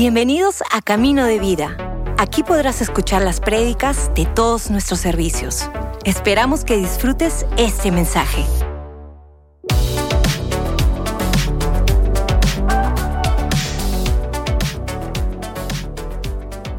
Bienvenidos 0.00 0.62
a 0.72 0.80
Camino 0.80 1.26
de 1.26 1.38
Vida. 1.38 1.76
Aquí 2.16 2.42
podrás 2.42 2.80
escuchar 2.80 3.20
las 3.20 3.38
prédicas 3.38 4.10
de 4.14 4.24
todos 4.24 4.70
nuestros 4.70 4.98
servicios. 4.98 5.68
Esperamos 6.06 6.64
que 6.64 6.78
disfrutes 6.78 7.44
este 7.58 7.92
mensaje. 7.92 8.46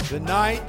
The 0.09 0.19
night 0.19 0.63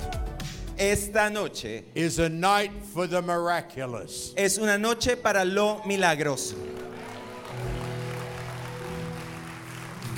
Esta 0.76 1.30
noche 1.30 1.86
is 1.94 2.18
a 2.18 2.28
night 2.28 2.72
for 2.92 3.08
the 3.08 3.22
miraculous. 3.22 4.34
es 4.36 4.58
una 4.58 4.76
noche 4.76 5.16
para 5.16 5.46
lo 5.46 5.80
milagroso. 5.86 6.56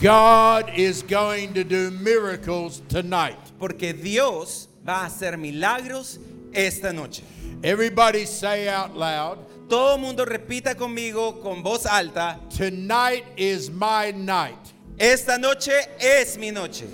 God 0.02 0.70
is 0.74 1.02
going 1.02 1.54
to 1.54 1.64
do 1.64 1.90
miracles 1.90 2.82
tonight. 2.88 3.38
Porque 3.58 3.92
Dios 3.92 4.68
va 4.84 5.04
a 5.04 5.06
hacer 5.06 5.36
milagros 5.38 6.18
esta 6.52 6.92
noche. 6.92 7.22
Everybody 7.62 8.26
say 8.26 8.68
out 8.68 8.94
loud, 8.96 9.38
Todo 9.68 9.96
mundo 9.96 10.26
repita 10.26 10.74
conmigo 10.74 11.40
con 11.42 11.62
voz 11.62 11.86
alta, 11.86 12.38
Tonight 12.54 13.24
is 13.36 13.70
my 13.70 14.10
night. 14.10 14.58
esta 14.98 15.38
noche 15.38 15.72
es 15.98 16.36
mi 16.36 16.50
noche. 16.50 16.86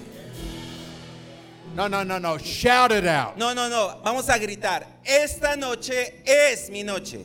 No, 1.74 1.88
no, 1.88 2.04
no, 2.04 2.18
no. 2.18 2.38
Shout 2.38 2.92
it 2.92 3.06
out. 3.06 3.36
No, 3.36 3.52
no, 3.54 3.68
no, 3.68 4.00
vamos 4.04 4.28
a 4.28 4.38
gritar, 4.38 4.84
esta 5.04 5.56
noche 5.56 6.22
es 6.24 6.70
mi 6.70 6.82
noche. 6.84 7.18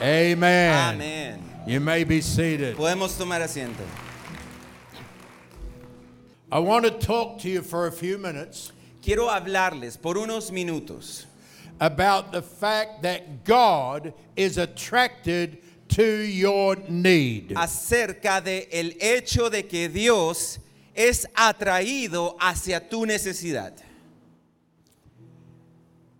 Amen. 0.00 0.72
Amén. 0.72 1.49
You 1.70 1.78
may 1.78 2.02
be 2.02 2.20
seated. 2.20 2.76
Podemos 2.76 3.16
tomar 3.16 3.40
asiento. 3.42 3.86
I 6.50 6.58
want 6.58 6.84
to 6.84 6.90
talk 6.90 7.38
to 7.42 7.48
you 7.48 7.62
for 7.62 7.86
a 7.86 7.92
few 7.92 8.18
minutes 8.18 8.72
Quiero 9.00 9.28
hablarles 9.28 9.96
por 9.96 10.16
unos 10.16 10.50
minutos 10.50 11.26
about 11.78 12.32
the 12.32 12.42
fact 12.42 13.02
that 13.02 13.44
God 13.44 14.12
is 14.34 14.58
attracted 14.58 15.58
to 15.90 16.04
your 16.04 16.74
need. 16.88 17.50
acerca 17.54 18.42
de 18.42 18.66
el 18.72 18.90
hecho 19.00 19.48
de 19.48 19.62
que 19.62 19.88
Dios 19.88 20.58
es 20.92 21.24
atraído 21.36 22.36
hacia 22.40 22.80
tu 22.80 23.06
necesidad. 23.06 23.74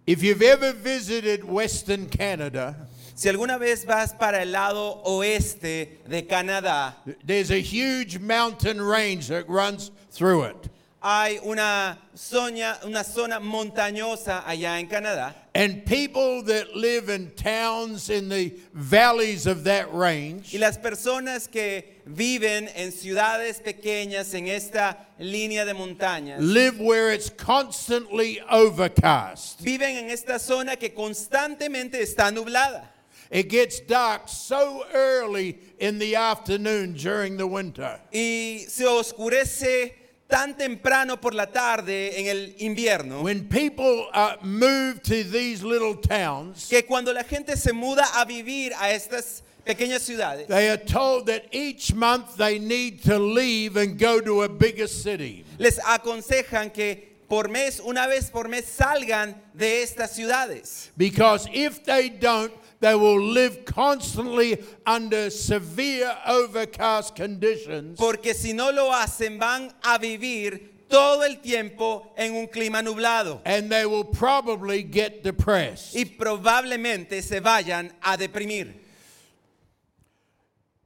If 0.06 0.22
you've 0.22 0.42
ever 0.42 0.72
visited 0.72 1.42
Western 1.42 2.08
Canada, 2.08 2.86
Si 3.20 3.28
alguna 3.28 3.58
vez 3.58 3.84
vas 3.84 4.14
para 4.14 4.40
el 4.40 4.50
lado 4.50 5.02
oeste 5.04 5.98
de 6.08 6.26
Canadá, 6.26 6.94
there's 7.22 7.50
a 7.50 7.60
huge 7.60 8.18
mountain 8.18 8.80
range 8.80 9.28
that 9.28 9.46
runs 9.46 9.90
through 10.10 10.44
it. 10.44 10.70
hay 11.02 11.38
una 11.44 11.98
zona, 12.14 12.78
una 12.82 13.04
zona 13.04 13.38
montañosa 13.38 14.42
allá 14.46 14.80
en 14.80 14.88
Canadá. 14.88 15.34
And 15.54 15.84
people 15.84 16.42
that 16.44 16.74
live 16.74 17.10
in 17.10 17.30
towns 17.32 18.08
in 18.08 18.30
the 18.30 18.54
valleys 18.72 19.46
of 19.46 19.64
that 19.64 19.92
range 19.92 20.54
Y 20.54 20.58
las 20.58 20.78
personas 20.78 21.46
que 21.46 22.00
viven 22.06 22.70
en 22.74 22.90
ciudades 22.90 23.60
pequeñas 23.60 24.32
en 24.32 24.48
esta 24.48 24.96
línea 25.18 25.66
de 25.66 25.74
montañas 25.74 26.40
live 26.40 26.80
where 26.80 27.12
it's 27.12 27.28
constantly 27.28 28.40
overcast. 28.50 29.60
viven 29.60 29.98
en 29.98 30.08
esta 30.08 30.38
zona 30.38 30.76
que 30.76 30.94
constantemente 30.94 32.00
está 32.00 32.30
nublada. 32.32 32.94
It 33.30 33.48
gets 33.48 33.78
dark 33.80 34.22
so 34.28 34.84
early 34.92 35.58
in 35.78 35.98
the 35.98 36.16
afternoon 36.16 36.94
during 36.94 37.36
the 37.36 37.46
winter. 37.46 38.00
Y 38.12 38.64
se 38.68 38.84
oscurece 38.86 39.94
tan 40.28 40.56
temprano 40.56 41.16
por 41.20 41.34
la 41.34 41.46
tarde 41.46 42.18
en 42.18 42.26
el 42.26 42.54
invierno 42.58 43.22
When 43.22 43.48
people 43.48 44.08
uh, 44.12 44.36
move 44.42 45.02
to 45.04 45.22
these 45.24 45.62
little 45.62 45.94
towns, 45.94 46.68
que 46.68 46.82
cuando 46.82 47.12
la 47.12 47.22
gente 47.22 47.56
se 47.56 47.72
muda 47.72 48.04
a 48.14 48.24
vivir 48.24 48.72
a 48.72 48.90
estas 48.90 49.42
pequeñas 49.64 50.00
ciudades, 50.00 50.48
they 50.48 50.68
are 50.68 50.76
told 50.76 51.26
that 51.26 51.44
each 51.52 51.94
month 51.94 52.36
they 52.36 52.58
need 52.58 53.02
to 53.02 53.18
leave 53.18 53.76
and 53.76 53.96
go 53.96 54.20
to 54.20 54.42
a 54.42 54.48
bigger 54.48 54.88
city. 54.88 55.44
les 55.58 55.78
aconsejan 55.78 56.72
que 56.72 57.10
por 57.28 57.48
mes, 57.48 57.80
una 57.84 58.08
vez 58.08 58.28
por 58.28 58.48
mes, 58.48 58.64
salgan 58.64 59.36
de 59.54 59.82
estas 59.82 60.10
ciudades. 60.10 60.90
Because 60.96 61.48
if 61.52 61.84
they 61.84 62.08
don't, 62.08 62.52
they 62.80 62.94
will 62.94 63.20
live 63.20 63.64
constantly 63.64 64.58
under 64.86 65.30
severe 65.30 66.12
overcast 66.26 67.14
conditions. 67.14 67.98
Porque 67.98 68.34
si 68.34 68.52
no 68.52 68.70
lo 68.70 68.90
hacen, 68.90 69.38
van 69.38 69.72
a 69.84 69.98
vivir 69.98 70.88
todo 70.88 71.22
el 71.22 71.36
tiempo 71.36 72.12
en 72.16 72.34
un 72.34 72.48
clima 72.48 72.82
nublado. 72.82 73.40
And 73.44 73.70
they 73.70 73.86
will 73.86 74.04
probably 74.04 74.82
get 74.82 75.22
depressed. 75.22 75.94
Y 75.94 76.04
probablemente 76.04 77.22
se 77.22 77.40
vayan 77.40 77.92
a 78.02 78.16
deprimir. 78.16 78.74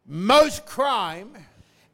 Most 0.07 0.67
crime 0.67 1.47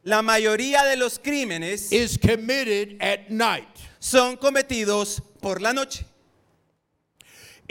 La 0.03 0.23
mayoría 0.23 0.83
de 0.83 0.97
los 0.97 1.19
crímenes 1.19 1.91
is 1.91 2.17
committed 2.17 2.97
at 3.01 3.29
night. 3.29 3.67
son 3.99 4.35
cometidos 4.35 5.21
por 5.39 5.61
la 5.61 5.73
noche. 5.73 6.03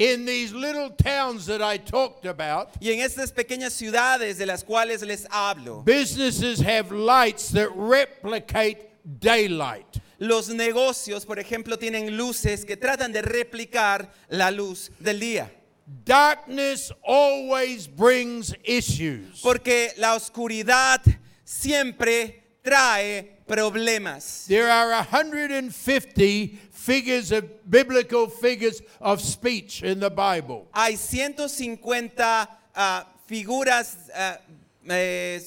In 0.00 0.25
these 0.25 0.55
little 0.55 0.88
towns 0.88 1.44
that 1.44 1.61
I 1.61 1.77
talked 1.77 2.25
about, 2.25 2.71
Y 2.81 2.91
en 2.91 3.00
estas 3.00 3.33
pequeñas 3.33 3.72
ciudades 3.75 4.38
de 4.38 4.47
las 4.47 4.65
cuales 4.65 5.03
les 5.03 5.27
hablo, 5.31 5.84
businesses 5.84 6.59
have 6.61 6.91
lights 6.91 7.50
that 7.50 7.69
replicate 7.75 8.78
daylight. 9.05 10.00
los 10.19 10.49
negocios, 10.49 11.27
por 11.27 11.39
ejemplo, 11.39 11.78
tienen 11.78 12.16
luces 12.16 12.65
que 12.65 12.78
tratan 12.78 13.12
de 13.12 13.21
replicar 13.21 14.10
la 14.31 14.50
luz 14.50 14.91
del 14.99 15.21
día. 15.21 15.50
Darkness 16.06 16.91
always 17.06 17.87
brings 17.87 18.55
issues. 18.65 19.43
Porque 19.43 19.93
la 19.99 20.15
oscuridad 20.15 21.03
siempre 21.44 22.43
trae 22.62 23.43
problemas. 23.47 24.47
There 24.47 24.71
are 24.71 25.05
150 25.05 26.69
figures 26.80 27.30
of 27.30 27.44
biblical 27.70 28.26
figures 28.26 28.80
of 29.00 29.20
speech 29.20 29.82
in 29.82 30.00
the 30.00 30.08
Bible. 30.08 30.66
Hay 30.74 30.96
150 30.96 32.48
ah, 32.74 33.06
figuras, 33.28 33.96
ah, 34.14 34.38
eh, 34.88 35.38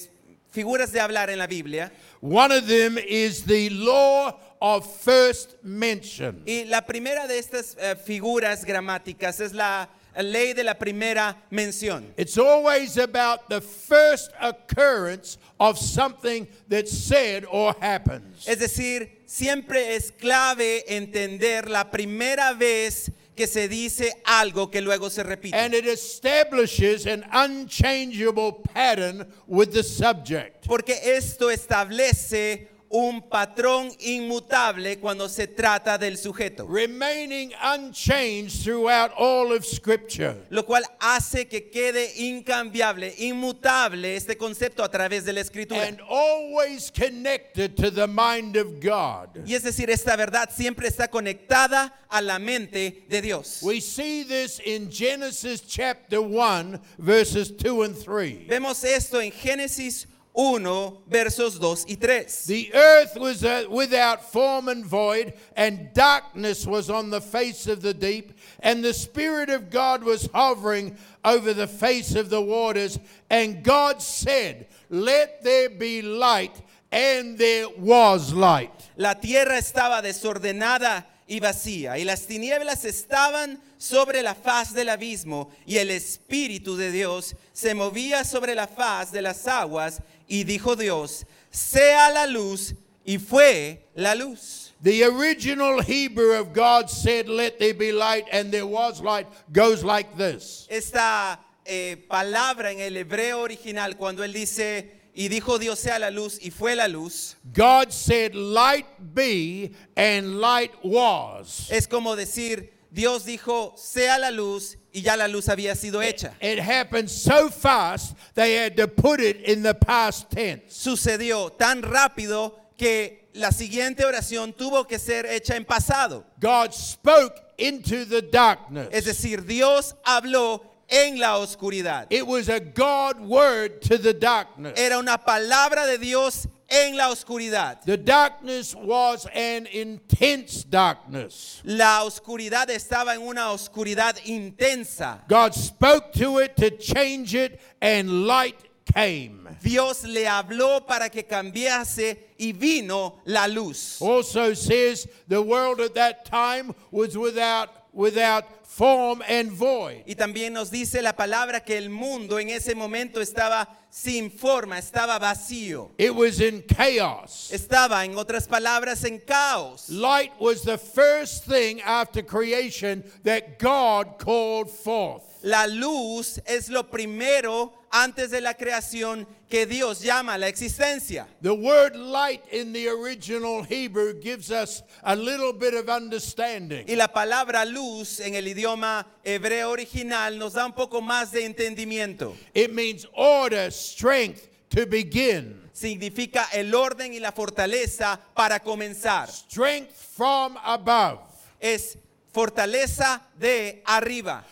figuras 0.52 0.92
de 0.92 1.00
hablar 1.00 1.30
en 1.30 1.38
la 1.38 1.46
Biblia. 1.46 1.90
One 2.20 2.52
of 2.52 2.68
them 2.68 2.98
is 2.98 3.42
the 3.42 3.68
law 3.70 4.38
of 4.62 4.86
first 5.00 5.56
mention. 5.64 6.42
Y 6.46 6.66
la 6.68 6.82
primera 6.82 7.26
de 7.26 7.38
estas 7.38 7.76
eh, 7.78 7.96
figuras 7.96 8.64
gramáticas 8.64 9.40
es 9.40 9.52
la 9.52 9.88
ley 10.22 10.52
de 10.52 10.62
la 10.62 10.74
primera 10.74 11.36
mención. 11.50 12.12
It's 12.16 12.38
always 12.38 12.96
about 12.96 13.48
the 13.48 13.60
first 13.60 14.30
occurrence 14.40 15.38
of 15.58 15.78
something 15.78 16.46
that's 16.68 16.92
said 16.96 17.44
or 17.50 17.74
happens. 17.80 18.46
Es 18.46 18.58
decir, 18.58 19.10
siempre 19.34 19.96
es 19.96 20.12
clave 20.12 20.84
entender 20.96 21.68
la 21.68 21.90
primera 21.90 22.52
vez 22.52 23.10
que 23.34 23.48
se 23.48 23.68
dice 23.68 24.14
algo 24.24 24.70
que 24.70 24.80
luego 24.80 25.10
se 25.10 25.24
repite. 25.24 25.56
And 25.56 25.74
it 25.74 25.86
establishes 25.86 27.04
an 27.06 27.24
unchangeable 27.32 28.62
pattern 28.72 29.26
with 29.48 29.72
the 29.72 29.82
subject. 29.82 30.64
Porque 30.68 31.16
esto 31.16 31.50
establece 31.50 32.68
un 32.94 33.28
patrón 33.28 33.90
inmutable 33.98 35.00
cuando 35.00 35.28
se 35.28 35.48
trata 35.48 35.98
del 35.98 36.16
sujeto. 36.16 36.64
remaining 36.68 37.52
unchanged 37.60 38.62
throughout 38.62 39.10
all 39.18 39.52
of 39.52 39.64
Scripture. 39.64 40.36
Lo 40.50 40.64
cual 40.64 40.84
hace 41.00 41.48
que 41.48 41.70
quede 41.70 42.12
incambiable, 42.18 43.12
inmutable 43.18 44.14
este 44.14 44.36
concepto 44.36 44.84
a 44.84 44.88
través 44.88 45.24
de 45.24 45.32
la 45.32 45.40
escritura. 45.40 45.88
And 45.88 46.00
always 46.08 46.92
connected 46.92 47.74
to 47.76 47.90
the 47.90 48.06
mind 48.06 48.56
of 48.56 48.80
God. 48.80 49.44
Y 49.44 49.54
es 49.54 49.64
decir, 49.64 49.90
esta 49.90 50.14
verdad 50.14 50.50
siempre 50.54 50.86
está 50.86 51.08
conectada 51.08 51.92
a 52.08 52.22
la 52.22 52.38
mente 52.38 53.04
de 53.08 53.20
Dios. 53.20 53.58
We 53.60 53.80
see 53.80 54.22
this 54.22 54.60
in 54.64 54.88
Genesis 54.88 55.62
chapter 55.62 56.20
1, 56.20 56.80
verses 56.98 57.50
2 57.50 57.82
and 57.82 57.96
3. 57.96 58.46
Vemos 58.48 58.84
esto 58.84 59.20
en 59.20 59.32
Génesis 59.32 60.06
1, 60.06 60.13
versos 60.34 61.58
2 61.60 61.86
y 61.88 61.94
3. 61.94 62.46
The 62.46 62.74
earth 62.74 63.16
was 63.16 63.44
uh, 63.44 63.64
without 63.70 64.32
form 64.32 64.68
and 64.68 64.84
void, 64.84 65.34
and 65.56 65.92
darkness 65.94 66.66
was 66.66 66.90
on 66.90 67.10
the 67.10 67.20
face 67.20 67.66
of 67.66 67.82
the 67.82 67.94
deep, 67.94 68.32
and 68.60 68.82
the 68.82 68.94
Spirit 68.94 69.48
of 69.48 69.70
God 69.70 70.02
was 70.02 70.28
hovering 70.34 70.96
over 71.24 71.54
the 71.54 71.68
face 71.68 72.14
of 72.14 72.30
the 72.30 72.40
waters. 72.40 72.98
And 73.30 73.62
God 73.62 74.02
said, 74.02 74.66
Let 74.90 75.42
there 75.44 75.70
be 75.70 76.02
light, 76.02 76.60
and 76.90 77.38
there 77.38 77.68
was 77.78 78.32
light. 78.32 78.90
La 78.96 79.14
tierra 79.14 79.58
estaba 79.58 80.02
desordenada 80.02 81.04
y 81.26 81.40
vacía, 81.40 81.96
y 81.98 82.04
las 82.04 82.26
tinieblas 82.26 82.84
estaban 82.84 83.60
sobre 83.78 84.22
la 84.22 84.34
faz 84.34 84.74
del 84.74 84.88
abismo, 84.90 85.50
y 85.66 85.78
el 85.78 85.90
Espíritu 85.90 86.76
de 86.76 86.90
Dios 86.90 87.34
se 87.52 87.74
movía 87.74 88.24
sobre 88.24 88.54
la 88.54 88.66
faz 88.66 89.10
de 89.10 89.22
las 89.22 89.46
aguas, 89.46 90.02
y 90.28 90.44
dijo 90.44 90.76
Dios, 90.76 91.26
sea 91.50 92.10
la 92.10 92.26
luz, 92.26 92.74
y 93.04 93.18
fue 93.18 93.86
la 93.94 94.14
luz. 94.14 94.72
The 94.82 95.04
original 95.04 95.80
Hebrew 95.80 96.38
of 96.38 96.52
God 96.52 96.90
said, 96.90 97.28
Let 97.28 97.58
there 97.58 97.74
be 97.74 97.92
light, 97.92 98.26
and 98.32 98.52
there 98.52 98.66
was 98.66 99.00
light, 99.00 99.26
goes 99.52 99.82
like 99.82 100.16
this. 100.16 100.66
Esta 100.68 101.40
eh, 101.64 101.96
palabra 102.08 102.72
en 102.72 102.80
el 102.80 102.96
hebreo 102.96 103.40
original, 103.40 103.96
cuando 103.96 104.22
él 104.22 104.32
dice, 104.32 104.90
y 105.14 105.28
dijo 105.28 105.58
Dios 105.58 105.78
sea 105.78 105.98
la 105.98 106.10
luz, 106.10 106.38
y 106.42 106.50
fue 106.50 106.74
la 106.74 106.88
luz, 106.88 107.36
God 107.52 107.92
said, 107.92 108.34
Light 108.34 108.86
be, 109.14 109.72
and 109.96 110.40
light 110.40 110.72
was. 110.82 111.68
es 111.70 111.86
como 111.86 112.16
decir, 112.16 112.72
Dios 112.94 113.24
dijo, 113.24 113.74
sea 113.76 114.18
la 114.18 114.30
luz, 114.30 114.78
y 114.92 115.02
ya 115.02 115.16
la 115.16 115.26
luz 115.26 115.48
había 115.48 115.74
sido 115.74 116.00
hecha. 116.00 116.34
It 116.40 116.60
happened 116.60 117.10
so 117.10 117.50
fast, 117.50 118.14
they 118.34 118.54
had 118.54 118.76
to 118.76 118.86
put 118.86 119.18
it 119.20 119.40
in 119.48 119.64
the 119.64 119.74
past 119.74 120.30
tense. 120.30 120.72
Sucedió 120.72 121.50
tan 121.50 121.82
rápido 121.82 122.54
que 122.78 123.30
la 123.34 123.50
siguiente 123.50 124.04
oración 124.04 124.52
tuvo 124.52 124.86
que 124.86 125.00
ser 125.00 125.26
hecha 125.26 125.56
en 125.56 125.64
pasado. 125.64 126.24
God 126.38 126.72
spoke 126.72 127.34
into 127.58 128.04
the 128.04 128.22
darkness. 128.22 128.88
Es 128.92 129.06
decir, 129.06 129.44
Dios 129.44 129.96
habló 130.04 130.62
en 130.88 131.18
la 131.18 131.38
oscuridad. 131.38 132.06
It 132.10 132.24
was 132.24 132.48
a 132.48 132.60
God 132.60 133.18
word 133.18 133.80
to 133.88 133.98
the 133.98 134.14
darkness. 134.14 134.78
Era 134.78 134.98
una 134.98 135.18
palabra 135.18 135.84
de 135.86 135.98
Dios 135.98 136.46
en 136.74 136.96
la 136.96 137.10
oscuridad. 137.10 137.82
The 137.84 137.96
darkness 137.96 138.74
was 138.74 139.26
an 139.34 139.66
intense 139.66 140.64
darkness. 140.64 141.62
La 141.64 142.04
oscuridad 142.04 142.68
estaba 142.70 143.14
en 143.14 143.22
una 143.22 143.52
oscuridad 143.52 144.16
intensa. 144.24 145.26
God 145.28 145.54
spoke 145.54 146.12
to 146.14 146.38
it 146.38 146.56
to 146.56 146.70
change 146.70 147.34
it, 147.34 147.60
and 147.80 148.26
light 148.26 148.56
came. 148.92 149.48
Dios 149.62 150.04
le 150.04 150.24
habló 150.26 150.86
para 150.86 151.08
que 151.08 151.22
cambiase 151.22 152.18
y 152.38 152.52
vino 152.52 153.20
la 153.24 153.46
luz. 153.46 154.00
Also 154.00 154.54
says 154.54 155.06
the 155.28 155.40
world 155.40 155.80
at 155.80 155.94
that 155.94 156.24
time 156.24 156.74
was 156.90 157.16
without 157.16 157.83
without 157.94 158.44
form 158.66 159.22
and 159.28 159.50
void. 159.50 160.02
Y 160.06 160.14
también 160.14 160.52
nos 160.52 160.70
dice 160.70 161.00
la 161.00 161.12
palabra 161.12 161.64
que 161.64 161.76
el 161.78 161.90
mundo 161.90 162.38
en 162.38 162.50
ese 162.50 162.74
momento 162.74 163.20
estaba 163.20 163.68
sin 163.88 164.30
forma, 164.30 164.78
estaba 164.78 165.18
vacío. 165.18 165.90
It 165.96 166.14
was 166.14 166.40
in 166.40 166.62
chaos. 166.62 167.50
Estaba, 167.52 168.04
en 168.04 168.16
otras 168.16 168.48
palabras, 168.48 169.04
en 169.04 169.20
caos. 169.20 169.88
Light 169.88 170.32
was 170.40 170.62
the 170.62 170.76
first 170.78 171.44
thing 171.44 171.80
after 171.82 172.22
creation 172.22 173.04
that 173.22 173.58
God 173.58 174.18
called 174.18 174.68
forth. 174.68 175.22
La 175.44 175.66
luz 175.66 176.40
es 176.46 176.68
lo 176.70 176.84
primero 176.84 177.72
antes 177.94 178.32
de 178.32 178.40
la 178.40 178.54
creación 178.54 179.24
que 179.48 179.66
Dios 179.66 180.00
llama 180.00 180.36
la 180.36 180.48
existencia. 180.48 181.28
The 181.40 181.54
word 181.54 181.94
light 181.94 182.42
in 182.50 182.72
the 182.72 182.88
original 182.88 183.62
Hebrew 183.62 184.20
gives 184.20 184.50
us 184.50 184.82
a 185.04 185.14
little 185.14 185.52
bit 185.52 185.74
of 185.74 185.88
understanding. 185.88 186.84
Y 186.88 186.96
la 186.96 187.06
palabra 187.06 187.64
luz 187.64 188.18
en 188.18 188.34
el 188.34 188.48
idioma 188.48 189.06
hebreo 189.22 189.70
original 189.70 190.36
nos 190.36 190.54
da 190.54 190.66
un 190.66 190.72
poco 190.72 191.00
más 191.00 191.30
de 191.30 191.44
entendimiento. 191.44 192.34
It 192.52 192.72
means 192.72 193.06
order, 193.14 193.70
strength 193.70 194.48
to 194.70 194.86
begin. 194.86 195.60
Significa 195.72 196.48
el 196.52 196.74
orden 196.74 197.14
y 197.14 197.20
la 197.20 197.30
fortaleza 197.30 198.18
para 198.34 198.58
comenzar. 198.58 199.28
Strength 199.28 199.92
from 200.16 200.56
above. 200.64 201.20
Es 201.60 201.96
fortaleza 202.32 203.22
de 203.38 203.82
arriba. 203.86 204.44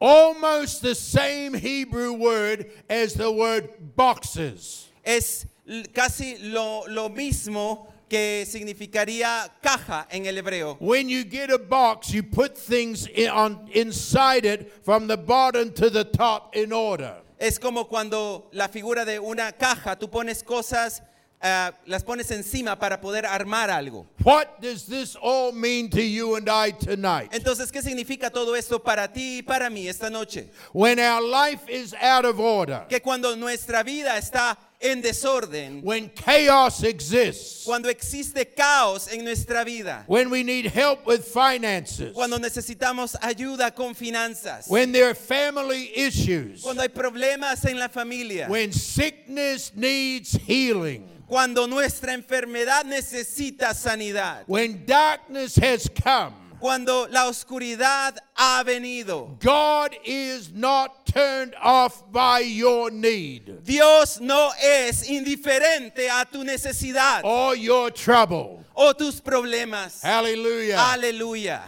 Almost 0.00 0.80
the 0.80 0.94
same 0.94 1.52
Hebrew 1.52 2.14
word 2.14 2.70
as 2.88 3.14
the 3.14 3.30
word 3.30 3.68
boxes. 3.96 4.88
Es 5.04 5.46
casi 5.92 6.38
lo, 6.40 6.84
lo 6.88 7.10
mismo 7.10 7.86
que 8.08 8.44
significaría 8.46 9.48
caja 9.62 10.06
en 10.10 10.26
el 10.26 10.36
hebreo. 10.36 10.76
When 10.80 11.08
you 11.08 11.24
get 11.24 11.50
a 11.50 11.58
box, 11.58 12.12
you 12.12 12.22
put 12.22 12.56
things 12.56 13.06
in, 13.06 13.28
on, 13.30 13.68
inside 13.72 14.44
it 14.44 14.72
from 14.84 15.06
the 15.06 15.16
bottom 15.16 15.70
to 15.74 15.90
the 15.90 16.04
top 16.04 16.56
in 16.56 16.72
order. 16.72 17.16
Es 17.38 17.58
como 17.58 17.84
cuando 17.84 18.48
la 18.52 18.68
figura 18.68 19.04
de 19.04 19.18
una 19.18 19.52
caja, 19.52 19.96
tú 19.96 20.08
pones 20.10 20.42
cosas, 20.42 21.02
ah, 21.42 21.72
las 21.86 22.02
pones 22.04 22.30
encima 22.30 22.78
para 22.78 23.00
poder 23.00 23.24
armar 23.26 23.70
algo. 23.70 24.06
What 24.22 24.60
does 24.60 24.86
this 24.86 25.16
all 25.16 25.52
mean 25.52 25.88
to 25.90 26.02
you 26.02 26.36
and 26.36 26.48
I 26.48 26.72
tonight? 26.72 27.30
Entonces, 27.32 27.70
¿qué 27.70 27.82
significa 27.82 28.30
todo 28.30 28.54
esto 28.54 28.78
para 28.78 29.08
ti 29.08 29.38
y 29.38 29.42
para 29.42 29.70
mí 29.70 29.88
esta 29.88 30.10
noche? 30.10 30.50
When 30.72 30.98
our 30.98 31.22
life 31.22 31.68
is 31.68 31.94
out 31.94 32.24
of 32.24 32.38
order, 32.38 32.86
Que 32.88 33.00
cuando 33.00 33.34
nuestra 33.36 33.82
vida 33.82 34.16
está 34.18 34.56
en 34.80 35.02
desorden, 35.02 35.82
when 35.82 36.10
chaos 36.10 36.82
exists, 36.84 37.64
cuando 37.64 37.88
existe 37.90 38.54
caos 38.54 39.12
en 39.12 39.24
nuestra 39.24 39.62
vida, 39.62 40.04
when 40.06 40.30
we 40.30 40.42
need 40.42 40.66
help 40.66 41.06
with 41.06 41.22
finances, 41.22 42.14
cuando 42.14 42.38
necesitamos 42.38 43.14
ayuda 43.20 43.74
con 43.74 43.94
finanzas, 43.94 44.68
when 44.68 44.90
there 44.90 45.10
are 45.10 45.14
family 45.14 45.90
issues, 45.94 46.62
cuando 46.62 46.80
hay 46.82 46.88
problemas 46.88 47.64
en 47.66 47.78
la 47.78 47.88
familia, 47.88 48.48
when 48.48 48.72
sickness 48.72 49.72
needs 49.74 50.32
healing, 50.46 51.06
cuando 51.30 51.68
nuestra 51.68 52.12
enfermedad 52.12 52.84
necesita 52.84 53.72
sanidad, 53.72 54.42
when 54.48 54.84
darkness 54.84 55.54
has 55.54 55.88
come, 55.88 56.34
cuando 56.58 57.06
la 57.08 57.28
oscuridad 57.28 58.18
ha 58.34 58.64
venido. 58.66 59.38
God 59.38 59.94
is 60.04 60.52
not 60.52 61.06
turned 61.06 61.54
off 61.62 62.02
by 62.12 62.40
your 62.40 62.90
need 62.90 63.62
Dios 63.64 64.20
no 64.20 64.50
es 64.60 65.08
indiferente 65.08 66.10
a 66.10 66.24
tu 66.24 66.42
necesidad 66.44 67.22
or 67.24 67.54
your 67.56 67.92
trouble. 67.92 68.64
o 68.74 68.92
tus 68.92 69.20
problemas. 69.20 70.02
Hallelujah. 70.02 70.76
Aleluya. 70.78 71.62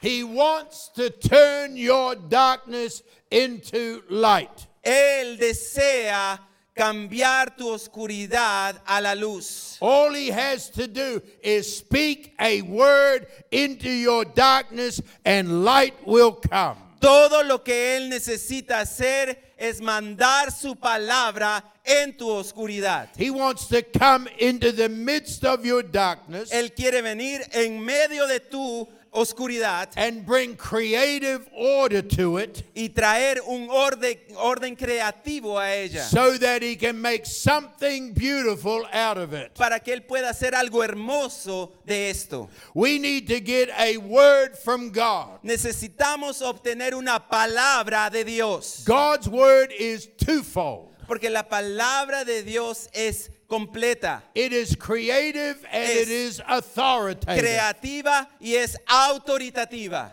He 0.00 0.22
wants 0.22 0.90
to 0.94 1.10
turn 1.10 1.76
your 1.76 2.14
darkness 2.14 3.02
into 3.30 4.02
light. 4.08 4.66
Él 4.84 5.38
desea 5.38 6.40
cambiar 6.74 7.56
tu 7.56 7.68
oscuridad 7.68 8.80
a 8.86 9.00
la 9.00 9.14
luz. 9.14 9.76
All 9.80 10.14
he 10.14 10.30
has 10.30 10.70
to 10.70 10.86
do 10.86 11.20
is 11.42 11.78
speak 11.78 12.34
a 12.40 12.62
word 12.62 13.26
into 13.50 13.90
your 13.90 14.24
darkness 14.24 15.00
and 15.24 15.64
light 15.64 15.94
will 16.06 16.32
come. 16.32 16.76
Todo 17.00 17.44
lo 17.44 17.58
que 17.58 17.96
Él 17.96 18.08
necesita 18.08 18.80
hacer 18.80 19.38
es 19.56 19.80
mandar 19.80 20.50
su 20.50 20.74
palabra 20.74 21.62
en 21.84 22.16
tu 22.16 22.28
oscuridad. 22.28 23.08
He 23.16 23.30
wants 23.30 23.66
to 23.68 23.82
come 23.82 24.28
into 24.38 24.72
the 24.72 24.88
midst 24.88 25.44
of 25.44 25.64
your 25.64 25.82
darkness 25.82 26.50
Él 26.52 26.72
quiere 26.74 27.02
venir 27.02 27.40
en 27.52 27.84
medio 27.84 28.26
de 28.26 28.40
tu 28.40 28.88
oscuridad 29.10 29.88
and 29.96 30.24
bring 30.24 30.54
creative 30.56 31.48
order 31.56 32.02
to 32.02 32.38
it 32.38 32.62
y 32.74 32.88
traer 32.88 33.40
un 33.46 33.68
orden, 33.70 34.18
orden 34.36 34.76
creativo 34.76 35.58
a 35.58 35.74
ella 35.74 36.02
so 36.04 36.38
that 36.38 36.62
he 36.62 36.76
can 36.76 37.00
make 37.00 37.24
something 37.26 38.12
beautiful 38.12 38.84
out 38.92 39.16
of 39.18 39.32
it. 39.32 39.54
para 39.54 39.80
que 39.80 39.92
Él 39.92 40.02
pueda 40.02 40.30
hacer 40.30 40.54
algo 40.54 40.82
hermoso 40.84 41.72
de 41.84 42.10
esto. 42.10 42.48
We 42.74 42.98
need 42.98 43.26
to 43.28 43.40
get 43.40 43.70
a 43.78 43.96
word 43.98 44.56
from 44.56 44.90
God. 44.90 45.40
Necesitamos 45.42 46.42
obtener 46.42 46.94
una 46.94 47.18
palabra 47.28 48.10
de 48.10 48.24
Dios, 48.24 48.84
God's 48.84 49.28
word 49.28 49.72
is 49.78 50.08
twofold. 50.16 50.88
porque 51.06 51.30
la 51.30 51.48
palabra 51.48 52.24
de 52.24 52.42
Dios 52.42 52.88
es 52.92 53.30
completa, 53.48 54.22
It 54.34 54.52
is 54.52 54.76
creative 54.76 55.64
and 55.70 55.84
Es 55.90 56.02
it 56.02 56.08
is 56.08 56.40
authoritative. 56.46 57.42
creativa 57.42 58.28
y 58.40 58.54
es 58.54 58.76
autoritativa. 58.86 60.10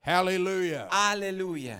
Hallelujah. 0.00 0.88
Aleluya. 0.90 1.78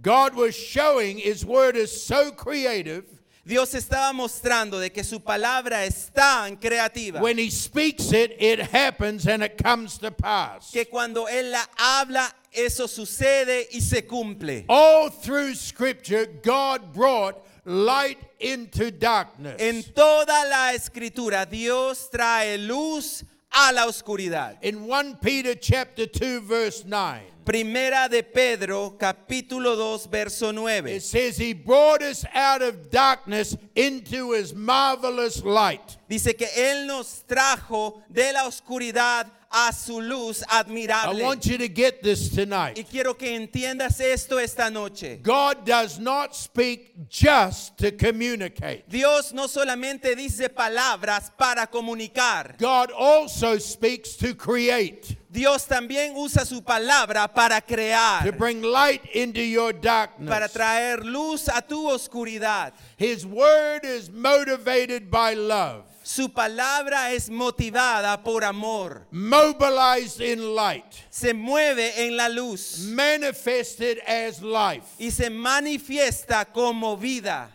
God 0.00 0.34
was 0.34 0.54
showing 0.54 1.18
his 1.18 1.44
word 1.44 1.76
is 1.76 2.04
so 2.04 2.30
creative. 2.30 3.04
Dios 3.46 3.74
estaba 3.74 4.12
mostrando 4.14 4.80
de 4.80 4.88
que 4.90 5.04
su 5.04 5.18
palabra 5.20 5.84
es 5.84 6.10
tan 6.14 6.56
creativa 6.56 7.20
When 7.20 7.36
he 7.36 7.50
speaks 7.50 8.10
it, 8.12 8.34
it 8.40 8.58
happens 8.58 9.26
and 9.26 9.42
it 9.42 9.62
comes 9.62 9.98
to 9.98 10.10
pass. 10.10 10.70
que 10.70 10.86
cuando 10.86 11.26
Él 11.26 11.50
la 11.50 11.62
habla, 11.78 12.26
eso 12.52 12.86
sucede 12.86 13.66
y 13.72 13.80
se 13.80 14.02
cumple. 14.02 14.64
All 14.68 15.10
through 15.10 15.54
scripture, 15.56 16.24
God 16.42 16.92
brought 16.94 17.36
light 17.64 18.18
into 18.40 18.90
darkness. 18.90 19.56
En 19.58 19.82
toda 19.94 20.44
la 20.48 20.72
escritura, 20.72 21.48
Dios 21.48 22.08
trae 22.10 22.58
luz 22.58 23.24
a 23.50 23.72
la 23.72 23.86
oscuridad. 23.86 24.58
In 24.62 24.86
1 24.86 25.18
Peter 25.20 25.54
chapter 25.54 26.06
2 26.06 26.40
verse 26.40 26.84
9, 26.84 27.22
Primera 27.44 28.08
de 28.08 28.22
Pedro, 28.22 28.96
capítulo 28.98 29.76
2, 29.76 30.06
verso 30.10 30.50
9. 30.52 30.88
It 30.96 31.02
says, 31.02 31.36
He 31.36 31.52
brought 31.52 32.02
us 32.02 32.24
out 32.34 32.62
of 32.62 32.90
darkness 32.90 33.56
into 33.74 34.32
His 34.32 34.54
marvelous 34.54 35.44
light. 35.44 35.98
Dice 36.08 36.34
que 36.36 36.46
Él 36.56 36.86
nos 36.86 37.24
trajo 37.26 38.02
de 38.08 38.32
la 38.32 38.46
oscuridad 38.46 39.26
a 39.56 39.72
su 39.72 40.00
luz 40.00 40.42
I 40.50 40.60
admirable. 40.60 41.22
want 41.22 41.46
you 41.46 41.56
to 41.58 41.68
get 41.68 42.02
this 42.02 42.32
Y 42.32 42.36
tonight. 42.44 42.86
quiero 42.90 43.14
que 43.14 43.36
entiendas 43.36 44.00
esto 44.00 44.38
esta 44.38 44.68
noche. 44.68 45.20
God 45.22 45.64
does 45.64 46.00
not 46.00 46.34
speak 46.34 47.08
just 47.08 47.76
to 47.78 47.92
communicate. 47.92 48.88
Dios 48.88 49.32
no 49.32 49.46
solamente 49.46 50.16
dice 50.16 50.48
palabras 50.48 51.30
para 51.38 51.68
comunicar, 51.68 52.56
God 52.58 52.90
also 52.90 53.58
speaks 53.58 54.16
to 54.16 54.34
create, 54.34 55.16
Dios 55.34 55.66
también 55.66 56.14
usa 56.16 56.44
su 56.46 56.62
palabra 56.62 57.26
para 57.26 57.60
to 57.60 57.66
crear, 57.74 58.32
bring 58.38 58.62
light 58.62 59.04
into 59.14 59.40
your 59.42 59.72
para 59.72 59.82
darkness. 59.82 60.52
traer 60.52 61.04
luz 61.04 61.48
a 61.48 61.60
tu 61.60 61.88
oscuridad. 61.90 62.72
His 62.96 63.26
word 63.26 63.84
is 63.84 64.08
motivated 64.10 65.10
by 65.10 65.34
love, 65.34 65.82
Su 66.04 66.28
palabra 66.28 67.12
es 67.12 67.28
motivada 67.30 68.22
por 68.22 68.44
amor. 68.44 69.06
mobilized 69.10 70.20
in 70.20 70.54
light, 70.54 70.84
Se 71.10 71.32
mueve 71.32 71.90
en 72.06 72.16
la 72.16 72.28
luz 72.28 72.78
manifested 72.86 73.98
as 74.06 74.40
life. 74.40 74.84
y 75.00 75.10
se 75.10 75.30
manifiesta 75.30 76.44
como 76.54 76.96
vida. 76.96 77.48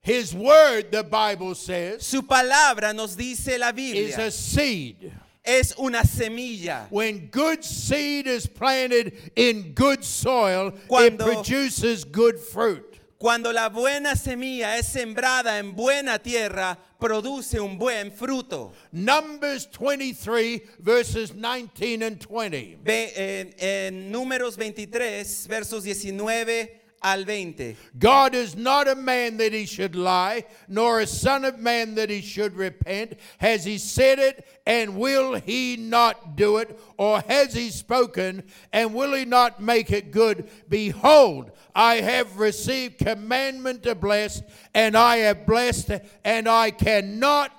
His 0.00 0.34
word, 0.34 0.90
the 0.92 1.02
Bible 1.02 1.54
says, 1.54 2.06
Su 2.06 2.22
palabra 2.22 2.94
nos 2.94 3.16
dice 3.16 3.58
la 3.58 3.68
is 3.68 3.74
Biblia. 3.74 4.26
a 4.26 4.30
seed. 4.30 5.12
Es 5.44 5.74
una 5.78 6.04
semilla. 6.04 6.86
When 6.90 7.28
good 7.30 7.62
seed 7.62 8.26
is 8.26 8.46
planted 8.46 9.12
in 9.36 9.74
good 9.74 10.02
soil, 10.02 10.68
it 10.68 10.88
Cuando- 10.88 11.24
produces 11.24 12.04
good 12.04 12.38
fruit. 12.38 12.82
Cuando 13.18 13.52
la 13.52 13.68
buena 13.70 14.16
semilla 14.16 14.76
es 14.76 14.86
sembrada 14.86 15.58
en 15.58 15.72
buena 15.74 16.18
tierra, 16.18 16.76
produce 16.98 17.58
un 17.60 17.78
buen 17.78 18.10
fruto. 18.12 18.72
Numbers 18.92 19.66
23, 19.78 20.60
verses 20.78 21.32
19 21.34 22.02
and 22.02 22.18
20. 22.20 22.78
Ve 22.82 23.12
en, 23.16 23.54
en 23.58 24.10
Números 24.12 24.56
23, 24.56 25.46
versos 25.48 25.84
19 25.84 26.83
al 27.04 27.22
20. 27.22 27.76
God 27.98 28.34
is 28.34 28.56
not 28.56 28.88
a 28.88 28.94
man 28.94 29.36
that 29.36 29.52
he 29.52 29.66
should 29.66 29.94
lie, 29.94 30.44
nor 30.66 31.00
a 31.00 31.06
son 31.06 31.44
of 31.44 31.58
man 31.58 31.94
that 31.96 32.08
he 32.08 32.22
should 32.22 32.56
repent. 32.56 33.18
Has 33.38 33.64
he 33.64 33.78
said 33.78 34.18
it, 34.18 34.46
and 34.66 34.96
will 34.96 35.34
he 35.34 35.76
not 35.76 36.34
do 36.34 36.56
it? 36.56 36.80
Or 36.96 37.20
has 37.28 37.52
he 37.54 37.68
spoken, 37.70 38.42
and 38.72 38.94
will 38.94 39.12
he 39.12 39.26
not 39.26 39.60
make 39.60 39.92
it 39.92 40.10
good? 40.10 40.48
Behold, 40.68 41.50
I 41.74 41.96
have 41.96 42.38
received 42.38 42.98
commandment 42.98 43.82
to 43.82 43.94
bless, 43.94 44.42
and 44.72 44.96
I 44.96 45.18
have 45.18 45.46
blessed, 45.46 45.90
and 46.24 46.48
I 46.48 46.70
cannot 46.70 47.52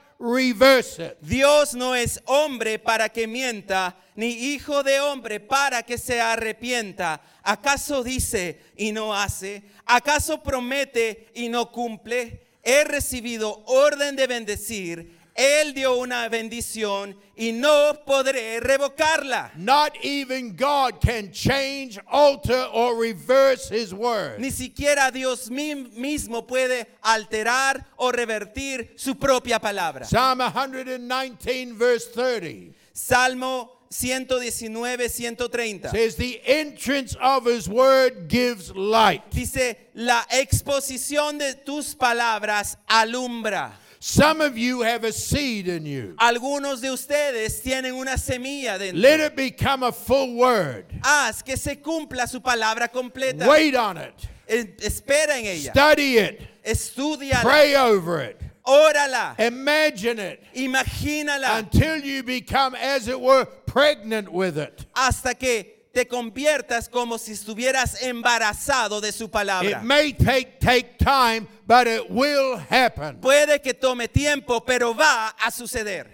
Dios 1.22 1.74
no 1.74 1.93
es 1.93 2.22
hombre 2.25 2.79
para 2.79 3.10
que 3.10 3.27
mienta, 3.27 3.98
ni 4.15 4.27
hijo 4.27 4.81
de 4.81 5.00
hombre 5.01 5.39
para 5.39 5.84
que 5.84 5.98
se 5.98 6.22
arrepienta. 6.22 7.22
¿Acaso 7.43 8.03
dice 8.03 8.62
y 8.77 8.91
no 8.91 9.13
hace? 9.13 9.63
¿Acaso 9.86 10.41
promete 10.41 11.27
y 11.34 11.50
no 11.50 11.72
cumple? 11.72 12.41
He 12.63 12.84
recibido 12.86 13.63
orden 13.65 14.15
de 14.15 14.27
bendecir. 14.27 15.14
Él 15.36 15.74
dio 15.74 15.98
una 15.98 16.30
bendición 16.30 17.13
y 17.36 17.51
no 17.51 17.94
podré 18.08 18.62
revocarla. 18.62 19.51
Not 19.58 19.92
even 20.01 20.56
God 20.56 21.01
can 21.01 21.32
change, 21.34 22.00
alter, 22.10 22.65
or 22.72 22.96
reverse 22.98 23.68
his 23.70 23.94
word. 23.94 24.39
Ni 24.39 24.50
siquiera 24.50 25.12
Dios 25.12 25.50
mi- 25.51 25.75
mismo 25.75 26.48
puede 26.48 26.88
alterar 27.04 27.84
o 27.98 28.12
revertir 28.13 28.94
su 28.96 29.15
propia 29.15 29.60
palabra. 29.60 30.06
Psalm 30.06 30.39
119, 30.39 31.74
verse 31.77 32.06
30. 32.13 32.74
Salmo 32.94 33.72
119, 33.89 35.10
130. 35.10 35.89
says 35.89 36.15
the 36.15 36.42
entrance 36.46 37.15
of 37.22 37.46
his 37.46 37.68
word 37.68 38.27
gives 38.30 38.74
light. 38.74 39.22
Dice, 39.32 39.75
la 39.96 40.24
exposición 40.32 41.38
de 41.38 41.56
tus 41.65 41.94
palabras 41.94 42.77
alumbra. 42.89 43.74
Some 44.07 44.39
of 44.39 44.55
you 44.55 44.83
have 44.83 45.03
a 45.03 45.12
seed 45.12 45.67
in 45.67 45.83
you. 45.88 46.13
Algunos 46.19 46.79
de 46.79 46.89
ustedes 46.89 47.59
tienen 47.63 47.95
una 47.95 48.19
semilla 48.19 48.77
dentro. 48.77 49.01
Let 49.01 49.19
it 49.19 49.35
become 49.35 49.81
a 49.81 49.91
full 49.91 50.35
word. 50.35 50.85
Haz 51.03 51.41
que 51.41 51.57
se 51.57 51.77
cumpla 51.77 52.29
su 52.29 52.39
palabra 52.39 52.88
completa. 52.88 53.47
Wait 53.47 53.74
on 53.75 53.97
it. 53.97 54.13
Espera 54.47 55.31
en 55.31 55.47
ella. 55.47 55.71
Study 55.71 56.17
it. 56.19 56.41
Estudiala. 56.63 57.41
Pray 57.41 57.75
over 57.75 58.21
it. 58.21 58.39
Órala. 58.63 59.39
Imagine 59.39 60.19
it 60.19 60.43
Imagínala. 60.55 61.57
until 61.57 61.97
you 61.97 62.21
become, 62.21 62.75
as 62.75 63.07
it 63.07 63.19
were, 63.19 63.45
pregnant 63.65 64.31
with 64.31 64.59
it. 64.59 64.85
Hasta 64.95 65.33
que 65.33 65.65
te 65.96 66.06
conviertas 66.06 66.90
como 66.90 67.18
si 67.18 67.32
estuvieras 67.32 68.02
embarazado 68.02 69.00
de 69.00 69.14
su 69.14 69.30
palabra. 69.30 69.80
It 69.80 69.82
may 69.82 70.12
take, 70.12 70.60
take 70.60 70.98
time, 70.98 71.48
but 71.66 71.88
it 71.88 72.12
will 72.12 72.58
happen. 72.58 73.22
Puede 73.22 73.62
que 73.62 73.74
tome 73.74 74.10
tiempo, 74.10 74.60
pero 74.60 74.94
va 74.94 75.30
a 75.30 75.50
suceder. 75.50 76.08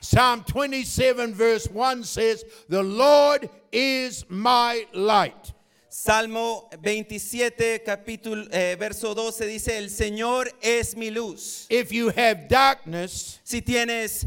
Psalm 0.00 0.42
27, 0.42 1.34
verse 1.34 1.68
1 1.68 2.02
says, 2.02 2.44
The 2.68 2.82
Lord 2.82 3.48
is 3.70 4.24
my 4.28 4.88
light. 4.92 5.52
Salmo 6.02 6.66
27, 6.80 7.82
capítulo, 7.84 8.46
eh, 8.52 8.74
verso 8.80 9.14
12 9.14 9.46
dice, 9.46 9.76
el 9.76 9.90
Señor 9.90 10.50
es 10.62 10.96
mi 10.96 11.10
luz. 11.10 11.66
If 11.68 11.90
you 11.92 12.08
have 12.08 12.46
darkness, 12.48 13.38
Si 13.44 13.60
tienes 13.60 14.26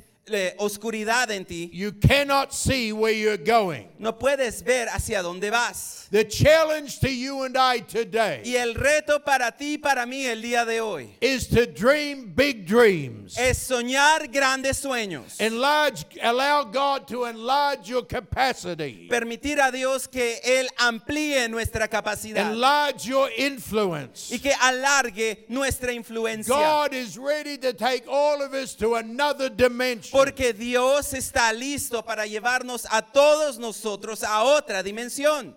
oscuridad 0.57 1.29
en 1.31 1.45
ti, 1.45 1.69
you 1.73 1.91
cannot 1.91 2.53
see 2.53 2.93
where 2.93 3.11
you're 3.11 3.37
going. 3.37 3.87
no 3.99 4.13
puedes 4.13 4.63
ver 4.63 4.87
hacia 4.87 5.21
dónde 5.21 5.51
vas. 5.51 6.07
The 6.11 6.23
challenge 6.23 6.99
to 6.99 7.09
you 7.09 7.43
and 7.43 7.57
I 7.57 7.79
today 7.79 8.43
Y 8.45 8.55
el 8.55 8.75
reto 8.75 9.19
para 9.25 9.51
ti 9.51 9.73
y 9.73 9.77
para 9.77 10.05
mí 10.05 10.25
el 10.25 10.41
día 10.41 10.63
de 10.63 10.79
hoy 10.79 11.09
is 11.21 11.47
to 11.47 11.65
dream 11.65 12.31
big 12.35 12.65
dreams. 12.67 13.35
es 13.37 13.57
soñar 13.57 14.27
grandes 14.31 14.77
sueños. 14.77 15.39
Enlarge, 15.39 16.05
allow 16.21 16.63
God 16.63 17.07
to 17.07 17.25
enlarge 17.25 17.89
your 17.89 18.05
capacity. 18.05 19.07
Permitir 19.09 19.59
a 19.59 19.71
Dios 19.71 20.07
que 20.07 20.39
Él 20.43 20.67
amplíe 20.77 21.49
nuestra 21.49 21.87
capacidad 21.87 22.51
Enlarge 22.51 23.07
your 23.07 23.29
influence. 23.37 24.31
y 24.31 24.37
que 24.39 24.51
alargue 24.53 25.45
nuestra 25.49 25.91
influencia. 25.91 26.53
God 26.53 26.93
is 26.93 27.17
ready 27.17 27.57
to 27.57 27.73
take 27.73 28.03
all 28.07 28.41
of 28.41 28.53
us 28.53 28.75
to 28.75 28.95
another 28.95 29.49
dimension. 29.49 30.12
Porque 30.13 30.53
Dios 30.53 31.13
está 31.13 31.51
listo 31.51 32.03
para 32.05 32.25
llevarnos 32.25 32.85
a 32.89 33.01
todos 33.01 33.57
nosotros 33.57 34.23
a 34.23 34.43
otra 34.43 34.81
dimensión. 34.83 35.55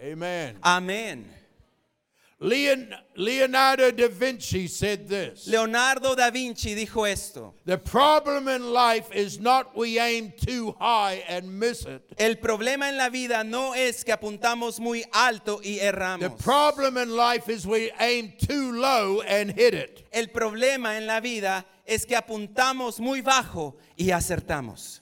Amen. 0.00 0.58
Amén. 0.62 1.34
Leon, 2.40 2.94
Leonardo 3.16 3.90
da 3.90 4.06
Vinci 4.06 4.68
said 4.68 5.08
this 5.08 5.48
Leonardo 5.48 6.14
da 6.14 6.30
Vinci 6.30 6.72
dijo 6.76 7.04
esto. 7.04 7.52
The 7.64 7.78
problem 7.78 8.46
in 8.46 8.72
life 8.72 9.10
is 9.12 9.40
not 9.40 9.76
we 9.76 9.98
aim 9.98 10.32
too 10.46 10.72
high 10.78 11.24
and 11.28 11.58
miss 11.58 11.84
it. 11.84 12.00
El 12.16 12.36
problema 12.36 12.88
en 12.88 12.96
la 12.96 13.08
vida 13.10 13.42
no 13.44 13.72
es 13.74 14.04
que 14.04 14.12
apuntamos 14.12 14.78
muy 14.78 15.04
alto 15.12 15.58
y 15.64 15.78
The 15.78 15.86
erramos. 15.86 16.38
problem 16.40 16.96
in 16.96 17.16
life 17.16 17.48
is 17.48 17.66
we 17.66 17.90
aim 17.98 18.32
too 18.38 18.70
low 18.70 19.20
and 19.22 19.50
hit 19.50 19.74
it. 19.74 20.06
El 20.12 20.28
problema 20.28 20.96
en 20.96 21.08
la 21.08 21.18
vida 21.18 21.64
es 21.88 22.04
que 22.04 22.14
apuntamos 22.14 23.00
muy 23.00 23.22
bajo 23.22 23.74
y 23.96 24.10
acertamos. 24.10 25.00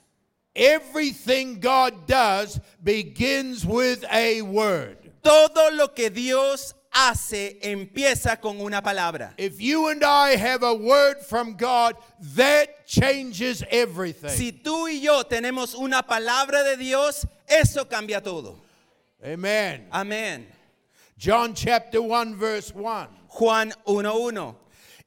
Everything 0.55 1.61
God 1.61 2.07
does 2.07 2.61
begins 2.83 3.65
with 3.67 4.05
a 4.11 4.41
word. 4.41 4.97
Todo 5.23 5.71
lo 5.73 5.89
que 5.89 6.09
Dios 6.09 6.75
hace 6.93 7.59
empieza 7.61 8.41
con 8.41 8.61
una 8.61 8.81
palabra. 8.81 9.35
If 9.37 9.61
you 9.61 9.89
and 9.89 10.03
I 10.03 10.37
have 10.37 10.63
a 10.63 10.73
word 10.73 11.21
from 11.21 11.57
God, 11.57 11.97
that 12.37 12.87
changes 12.87 13.65
everything. 13.71 14.31
Si 14.31 14.53
tú 14.53 14.89
y 14.89 15.01
yo 15.01 15.25
tenemos 15.25 15.75
una 15.75 16.03
palabra 16.05 16.63
de 16.63 16.77
Dios, 16.77 17.27
eso 17.47 17.85
cambia 17.85 18.23
todo. 18.23 18.57
Amen. 19.23 19.89
Amén. 19.91 20.47
John 21.19 21.53
chapter 21.53 22.01
1, 22.01 22.37
verse 22.37 22.73
1. 22.73 23.09
Juan 23.29 23.73
1.1. 23.87 24.55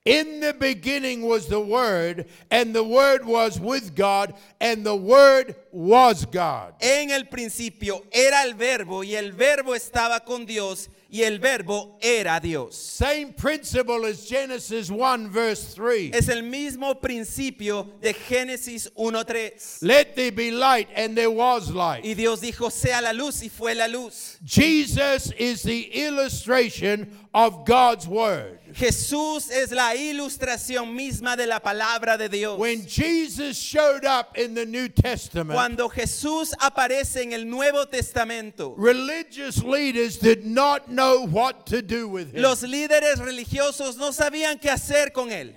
In 0.09 0.39
the 0.39 0.55
beginning 0.55 1.21
was 1.21 1.45
the 1.45 1.59
Word, 1.59 2.25
and 2.49 2.73
the 2.73 2.83
Word 2.83 3.23
was 3.23 3.59
with 3.59 3.93
God, 3.93 4.33
and 4.59 4.83
the 4.83 4.95
Word 4.95 5.53
was 5.71 6.25
God. 6.25 6.73
En 6.81 7.11
el 7.11 7.25
principio 7.25 8.03
era 8.11 8.41
el 8.43 8.55
verbo 8.55 9.03
y 9.03 9.13
el 9.13 9.33
verbo 9.33 9.75
estaba 9.75 10.25
con 10.25 10.45
Dios 10.47 10.89
y 11.11 11.21
el 11.21 11.37
verbo 11.37 11.99
era 12.01 12.39
Dios. 12.41 12.75
Same 12.75 13.33
principle 13.33 14.05
as 14.05 14.27
Genesis 14.27 14.89
1, 14.89 15.29
verse 15.29 15.75
3. 15.75 16.11
Es 16.15 16.27
el 16.27 16.41
mismo 16.41 16.99
principio 16.99 17.87
de 18.01 18.13
Génesis 18.13 18.89
1.3. 18.97 19.83
Let 19.83 20.15
there 20.15 20.31
be 20.31 20.49
light, 20.49 20.87
and 20.95 21.15
there 21.15 21.29
was 21.29 21.71
light. 21.71 22.03
Y 22.03 22.15
Dios 22.15 22.41
dijo, 22.41 22.71
sea 22.71 22.99
la 23.01 23.11
luz 23.11 23.43
y 23.43 23.49
fue 23.49 23.75
la 23.75 23.85
luz. 23.85 24.39
Jesus 24.43 25.31
is 25.33 25.61
the 25.61 25.81
illustration 26.07 27.15
of 27.33 27.63
God's 27.65 28.07
word. 28.07 28.58
Jesús 28.73 29.49
es 29.49 29.71
la 29.71 29.95
ilustración 29.95 30.93
misma 30.93 31.35
de 31.35 31.47
la 31.47 31.59
palabra 31.59 32.17
de 32.17 32.29
Dios. 32.29 32.59
When 32.59 32.85
Jesus 32.87 33.57
showed 33.57 34.05
up 34.05 34.37
in 34.37 34.53
the 34.53 34.65
New 34.65 34.89
Testament, 34.89 35.55
Cuando 35.55 35.89
Jesús 35.89 36.53
aparece 36.59 37.23
en 37.23 37.33
el 37.33 37.45
Nuevo 37.45 37.85
Testamento, 37.85 38.75
religious 38.77 39.63
leaders 39.63 40.17
did 40.17 40.45
not 40.45 40.89
know 40.89 41.25
what 41.25 41.65
to 41.67 41.81
do 41.81 42.07
with 42.07 42.33
him. 42.33 42.41
los 42.41 42.63
líderes 42.63 43.17
religiosos 43.19 43.97
no 43.97 44.11
sabían 44.11 44.59
qué 44.59 44.69
hacer 44.69 45.11
con 45.11 45.31
él. 45.31 45.53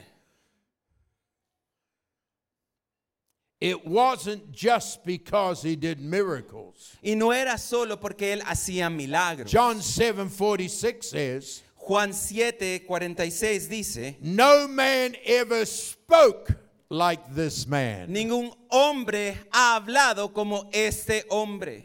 It 3.61 3.87
wasn't 3.87 4.51
just 4.51 5.05
because 5.05 5.63
he 5.63 5.77
did 5.77 6.01
miracles. 6.01 6.97
Y 7.01 7.15
no 7.15 7.31
era 7.31 7.57
solo 7.59 7.97
porque 7.97 8.33
él 8.33 8.41
hacía 8.41 8.91
milagros. 8.91 9.49
John 9.49 9.79
7:46 9.79 11.05
says, 11.05 11.63
Juan 11.85 12.13
7, 12.13 12.85
46 12.87 13.69
dice, 13.69 14.17
"No 14.21 14.69
man 14.69 15.17
ever 15.25 15.67
spoke 15.67 16.55
like 16.89 17.23
this 17.35 17.67
man." 17.67 18.09
ningún 18.09 18.53
hombre 18.71 19.37
ha 19.51 19.75
hablado 19.77 20.33
como 20.33 20.71
este 20.73 21.25
hombre. 21.29 21.85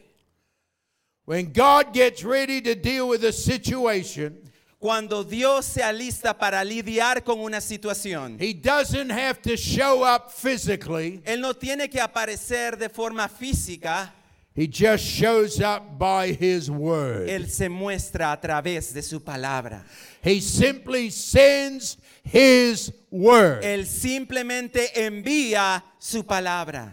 When 1.25 1.51
God 1.51 1.93
gets 1.93 2.23
ready 2.23 2.61
to 2.61 2.75
deal 2.75 3.09
with 3.09 3.23
a 3.25 3.33
situation, 3.33 4.47
Cuando 4.79 5.23
Dios 5.23 5.65
se 5.65 5.81
alista 5.81 6.37
para 6.37 6.63
lidiar 6.63 7.23
con 7.23 7.39
una 7.39 7.59
situación, 7.61 8.37
he 8.39 8.53
doesn't 8.53 9.09
have 9.09 9.41
to 9.41 9.57
show 9.57 10.03
up 10.03 10.29
physically. 10.31 11.19
Él 11.25 11.41
no 11.41 11.55
tiene 11.55 11.89
que 11.89 11.99
aparecer 11.99 12.77
de 12.77 12.87
forma 12.87 13.27
física, 13.27 14.13
He 14.57 14.65
just 14.65 15.05
shows 15.05 15.61
up 15.61 15.99
by 15.99 16.29
his 16.29 16.71
word. 16.71 17.29
Él 17.29 17.47
se 17.47 17.69
muestra 17.69 18.33
a 18.33 18.37
través 18.41 18.91
de 18.91 19.03
su 19.03 19.19
palabra. 19.19 19.83
He 20.19 20.39
simply 20.39 21.11
sends 21.11 21.97
his 22.23 22.91
word. 23.11 23.61
Él 23.63 23.85
simplemente 23.85 24.89
envía 24.95 25.83
su 25.99 26.23
palabra. 26.23 26.91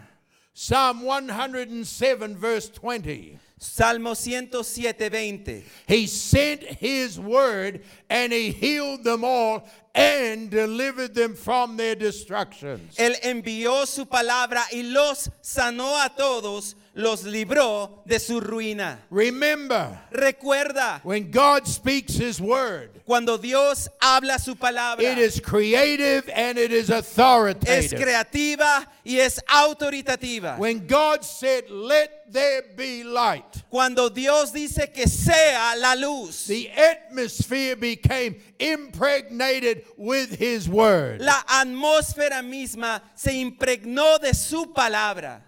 Psalm 0.53 1.05
107, 1.05 2.37
verse 2.37 2.69
20. 2.69 3.39
Salmo 3.57 4.13
107, 4.13 5.09
20. 5.09 5.65
He 5.87 6.07
sent 6.07 6.63
his 6.65 7.19
word 7.19 7.83
and 8.11 8.31
he 8.31 8.51
healed 8.51 9.05
them 9.05 9.25
all 9.25 9.67
and 9.95 10.51
delivered 10.51 11.15
them 11.15 11.35
from 11.35 11.79
their 11.79 11.95
destructions. 11.95 12.95
Él 12.99 13.15
envió 13.23 13.87
su 13.87 14.05
palabra 14.05 14.65
y 14.71 14.83
los 14.83 15.31
sanó 15.43 15.97
a 16.05 16.11
todos, 16.15 16.75
los 16.97 17.25
libró 17.25 18.03
de 18.07 18.19
su 18.21 18.41
ruina. 18.41 19.01
Remember, 19.11 19.99
Recuerda, 20.13 21.01
when 21.03 21.31
God 21.31 21.67
speaks 21.67 22.15
his 22.15 22.41
word, 22.41 22.91
cuando 23.05 23.37
Dios 23.37 23.89
habla 24.01 24.39
su 24.39 24.55
palabra, 24.55 25.03
it 25.03 25.19
is 25.19 25.41
creative 25.41 26.29
and 26.35 26.57
it 26.57 26.71
is 26.71 26.91
es 26.91 27.17
authoritative. 27.19 28.01
creativa 28.01 28.87
y 29.05 29.19
es 29.19 29.41
autoritativa. 29.49 30.57
When 30.59 30.87
God 30.87 31.25
said, 31.25 31.69
Let 31.69 32.33
there 32.33 32.63
be 32.77 33.03
light, 33.05 33.63
Cuando 33.71 34.09
Dios 34.09 34.53
dice 34.53 34.93
que 34.95 35.07
sea 35.09 35.75
la 35.77 35.95
luz, 35.95 36.47
the 36.47 36.71
atmosphere 36.71 37.75
became 37.77 38.37
impregnated 38.59 39.85
with 39.97 40.39
his 40.39 40.69
word. 40.69 41.21
la 41.21 41.43
atmósfera 41.49 42.43
misma 42.43 43.03
se 43.15 43.33
impregnó 43.33 44.19
de 44.21 44.33
su 44.33 44.73
palabra. 44.73 45.43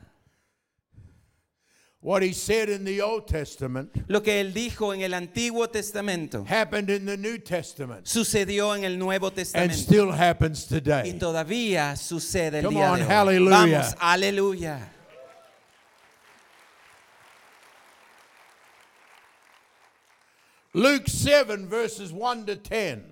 What 2.07 2.23
he 2.23 2.33
said 2.35 2.69
in 2.69 2.85
the 2.85 3.03
Old 3.03 3.27
Testament 3.27 3.91
Lo 4.07 4.21
que 4.23 4.39
él 4.41 4.53
dijo 4.55 4.95
en 4.95 5.01
el 5.03 5.13
Antiguo 5.13 5.69
Testamento 5.69 6.45
happened 6.49 6.89
in 6.89 7.05
the 7.05 7.17
New 7.17 7.39
Testament 7.39 8.07
sucedió 8.07 8.77
en 8.77 8.85
el 8.85 8.97
Nuevo 8.97 9.27
and 9.27 9.35
Testamento. 9.35 9.75
still 9.75 10.13
happens 10.13 10.67
Y 10.71 10.79
today. 10.79 11.19
todavía 11.19 11.97
sucede 11.97 12.59
el 12.61 12.65
Come 12.67 12.77
día 12.77 12.93
on, 12.93 12.99
de 13.01 13.05
hoy. 13.07 13.11
hallelujah. 13.11 13.51
Vamos, 13.81 13.95
aleluya. 13.99 14.89
Luke 20.75 21.09
7, 21.09 21.67
verses 21.69 22.13
1 22.13 22.47
to 22.47 22.57
10. 22.57 23.03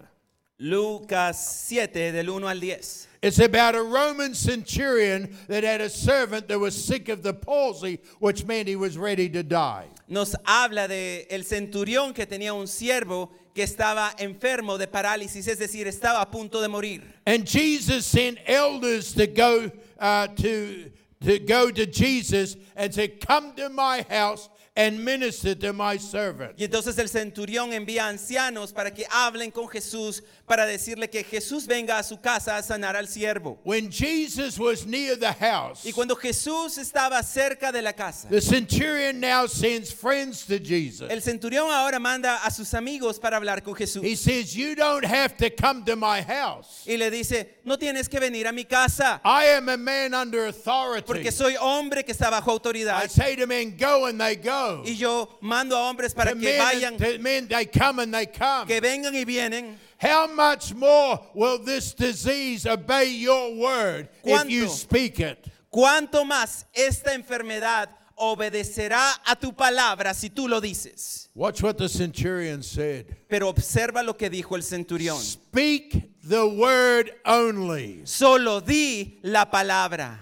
Lucas 0.59 1.67
7 1.67 2.13
del 2.13 2.29
1 2.29 2.47
al 2.49 2.61
10. 2.61 3.09
It's 3.25 3.39
about 3.39 3.75
a 3.75 3.83
Roman 3.83 4.35
centurion 4.35 5.35
that 5.49 5.65
had 5.65 5.81
a 5.81 5.89
servant 5.89 6.47
that 6.49 6.61
was 6.61 6.75
sick 6.77 7.09
of 7.09 7.23
the 7.23 7.33
palsy, 7.33 8.01
which 8.19 8.45
meant 8.45 8.69
he 8.69 8.77
was 8.77 8.99
ready 8.99 9.31
to 9.31 9.43
die. 9.43 9.87
Nos 10.07 10.35
habla 10.45 10.87
de 10.87 11.27
el 11.31 11.41
centurión 11.41 12.15
que 12.15 12.27
tenía 12.27 12.53
un 12.53 12.67
siervo 12.67 13.31
que 13.55 13.65
estaba 13.65 14.15
enfermo 14.19 14.77
de 14.77 14.87
parálisis, 14.89 15.49
es 15.49 15.59
decir, 15.59 15.87
estaba 15.87 16.21
a 16.21 16.31
punto 16.31 16.61
de 16.61 16.69
morir. 16.69 17.01
And 17.25 17.47
Jesus 17.47 18.05
sent 18.05 18.37
elders 18.47 19.15
to 19.15 19.27
go 19.27 19.71
uh, 19.99 20.27
to, 20.27 20.91
to 21.23 21.39
go 21.39 21.71
to 21.71 21.87
Jesus 21.87 22.59
and 22.77 22.93
said, 22.93 23.27
Come 23.27 23.55
to 23.55 23.71
my 23.71 24.05
house 24.11 24.51
and 24.77 25.05
minister 25.05 25.55
to 25.55 25.73
my 25.73 25.97
servant. 25.97 26.59
Y 26.59 26.65
entonces 26.65 26.99
el 26.99 27.09
centurión 27.09 27.73
envía 27.73 28.09
ancianos 28.09 28.73
para 28.73 28.93
que 28.93 29.07
hablen 29.11 29.51
con 29.51 29.69
Jesús, 29.69 30.23
para 30.47 30.67
decirle 30.67 31.09
que 31.09 31.25
Jesús 31.25 31.67
venga 31.67 31.97
a 31.99 32.03
su 32.03 32.21
casa 32.21 32.57
a 32.57 32.63
sanar 32.63 32.97
al 32.97 33.09
siervo. 33.09 33.59
When 33.65 33.91
Jesus 33.91 34.59
was 34.59 34.85
near 34.87 35.17
the 35.19 35.33
house, 35.33 35.85
Y 35.87 35.93
cuando 35.93 36.15
Jesús 36.17 36.77
estaba 36.77 37.23
cerca 37.23 37.73
de 37.73 37.81
la 37.81 37.93
casa, 37.95 38.29
the 38.29 38.41
centurion 38.43 39.19
now 39.21 39.47
sends 39.47 39.91
friends 39.93 40.45
to 40.47 40.59
Jesus. 40.59 41.11
el 41.11 41.23
centurión 41.23 41.71
ahora 41.71 41.99
manda 41.99 42.37
a 42.45 42.51
sus 42.51 42.75
amigos 42.75 43.19
para 43.19 43.39
hablar 43.39 43.63
con 43.63 43.75
Jesús. 43.75 44.03
He 44.05 44.17
says, 44.17 44.55
You 44.55 44.75
don't 44.75 45.05
have 45.05 45.37
to 45.39 45.49
come 45.51 45.83
to 45.87 45.97
my 45.97 46.21
house. 46.23 46.83
Y 46.87 46.97
le 46.97 47.11
dice, 47.11 47.61
no 47.65 47.79
tienes 47.79 48.09
que 48.09 48.21
venir 48.21 48.47
a 48.47 48.53
mi 48.53 48.65
casa, 48.65 49.21
I 49.25 49.47
am 49.57 49.69
a 49.71 49.77
man 49.79 50.13
under 50.13 50.47
authority. 50.47 51.07
porque 51.07 51.33
soy 51.33 51.57
hombre 51.59 52.05
que 52.05 52.13
está 52.13 52.29
bajo 52.31 52.51
I 52.51 52.53
autoridad. 52.53 53.09
say 53.09 53.35
to 53.37 53.47
men, 53.47 53.77
Go 53.79 54.07
and 54.07 54.21
they 54.21 54.37
go. 54.37 54.83
Y 54.85 54.95
yo 54.97 55.39
mando 55.41 55.75
a 55.77 55.89
hombres 55.89 56.13
para 56.15 56.33
To 56.33 56.39
que 56.39 56.45
men, 56.45 56.59
vayan, 56.61 56.99
to 56.99 57.19
men, 57.19 57.49
they 57.49 57.65
come 57.65 57.99
and 58.03 58.13
they 58.13 58.27
come. 58.27 58.67
que 58.67 58.81
vengan 58.81 59.15
y 59.15 59.25
vienen. 59.25 59.79
How 59.99 60.27
much 60.27 60.75
more 60.75 61.21
will 61.35 61.59
this 61.59 61.95
disease 61.95 62.67
obey 62.67 63.11
your 63.11 63.55
word 63.55 64.09
if 64.25 64.51
you 64.51 64.69
speak 64.69 65.21
it? 65.21 65.47
¿Cuánto 65.73 66.25
más 66.25 66.65
esta 66.73 67.15
enfermedad 67.15 67.89
obedecerá 68.17 69.15
a 69.27 69.35
tu 69.35 69.53
palabra 69.53 70.15
si 70.15 70.31
tú 70.31 70.49
lo 70.49 70.61
dices? 70.61 71.29
Watch 71.35 71.63
what 71.63 71.79
the 71.79 71.89
centurion 71.89 72.63
said. 72.63 73.07
Pero 73.29 73.49
observa 73.53 74.05
lo 74.05 74.15
que 74.15 74.31
dijo 74.31 74.55
el 74.55 74.63
centurión. 74.63 75.19
Speak 75.19 76.21
the 76.23 76.47
word 76.47 77.11
only. 77.25 78.03
Solo 78.05 78.61
di 78.61 79.19
la 79.23 79.47
palabra. 79.47 80.19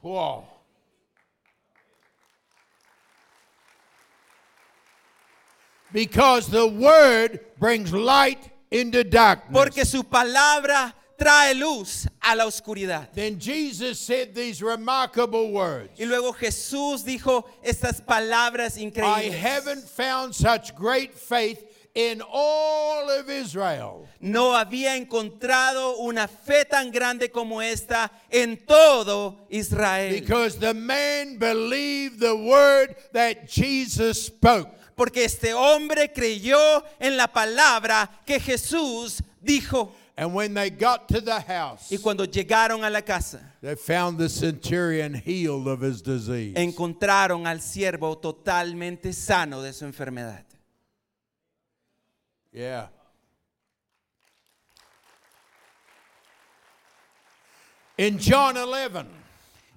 Whoa. 0.00 0.44
Because 5.92 6.48
the 6.48 6.66
word 6.66 7.40
brings 7.58 7.92
light 7.92 8.50
into 8.70 9.04
darkness. 9.04 9.52
Porque 9.52 9.84
su 9.84 10.04
palabra 10.04 10.94
trae 11.18 11.54
luz 11.54 12.08
a 12.22 12.34
la 12.34 12.46
oscuridad. 12.46 13.12
then 13.12 13.38
Jesus 13.38 13.98
said 13.98 14.34
these 14.34 14.62
remarkable 14.62 15.50
words. 15.50 15.98
Y 15.98 16.06
luego 16.06 16.32
Jesús 16.32 17.04
dijo 17.04 17.44
estas 17.62 18.00
palabras 18.00 18.78
increíbles. 18.78 19.30
I 19.30 19.30
haven't 19.30 19.84
found 19.88 20.34
such 20.34 20.74
great 20.74 21.14
faith 21.14 21.64
in 21.94 22.22
all 22.22 23.10
of 23.10 23.28
Israel. 23.28 24.08
No 24.20 24.54
había 24.54 24.96
encontrado 24.96 25.98
una 25.98 26.28
fe 26.28 26.64
tan 26.64 26.90
grande 26.90 27.30
como 27.30 27.60
esta 27.60 28.10
en 28.30 28.56
todo 28.56 29.46
Israel. 29.50 30.12
Because 30.12 30.56
the 30.56 30.72
man 30.72 31.38
believed 31.38 32.20
the 32.20 32.34
word 32.34 32.94
that 33.12 33.48
Jesus 33.48 34.26
spoke. 34.26 34.68
Porque 35.00 35.24
este 35.24 35.54
hombre 35.54 36.12
creyó 36.12 36.58
en 36.98 37.16
la 37.16 37.26
palabra 37.26 38.20
que 38.26 38.38
Jesús 38.38 39.22
dijo. 39.40 39.94
And 40.14 40.34
when 40.34 40.52
they 40.52 40.68
got 40.68 41.08
to 41.08 41.22
the 41.22 41.40
house, 41.40 41.90
Y 41.90 41.96
cuando 41.96 42.26
llegaron 42.26 42.84
a 42.84 42.90
la 42.90 43.00
casa, 43.00 43.40
they 43.62 43.76
found 43.76 44.18
the 44.18 44.28
centurion 44.28 45.14
healed 45.14 45.66
of 45.68 45.80
his 45.80 46.02
disease. 46.02 46.54
encontraron 46.54 47.46
al 47.46 47.62
siervo 47.62 48.18
totalmente 48.18 49.14
sano 49.14 49.62
de 49.62 49.72
su 49.72 49.86
enfermedad. 49.86 50.44
Yeah. 52.52 52.88
In 57.96 58.18
John 58.18 58.58
11, 58.58 59.06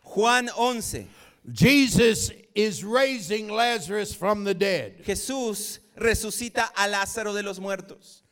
Juan 0.03 0.49
11. 0.49 1.07
Jesus 1.49 2.29
is 2.55 2.83
raising 2.83 3.49
Lazarus 3.49 4.13
from 4.13 4.43
the 4.43 4.53
dead. 4.53 5.03
Jesús 5.03 5.79
resucita 5.97 6.71
a 6.75 6.87
Lázaro 6.87 7.33
de 7.33 7.43
los 7.43 7.59
muertos. 7.59 8.23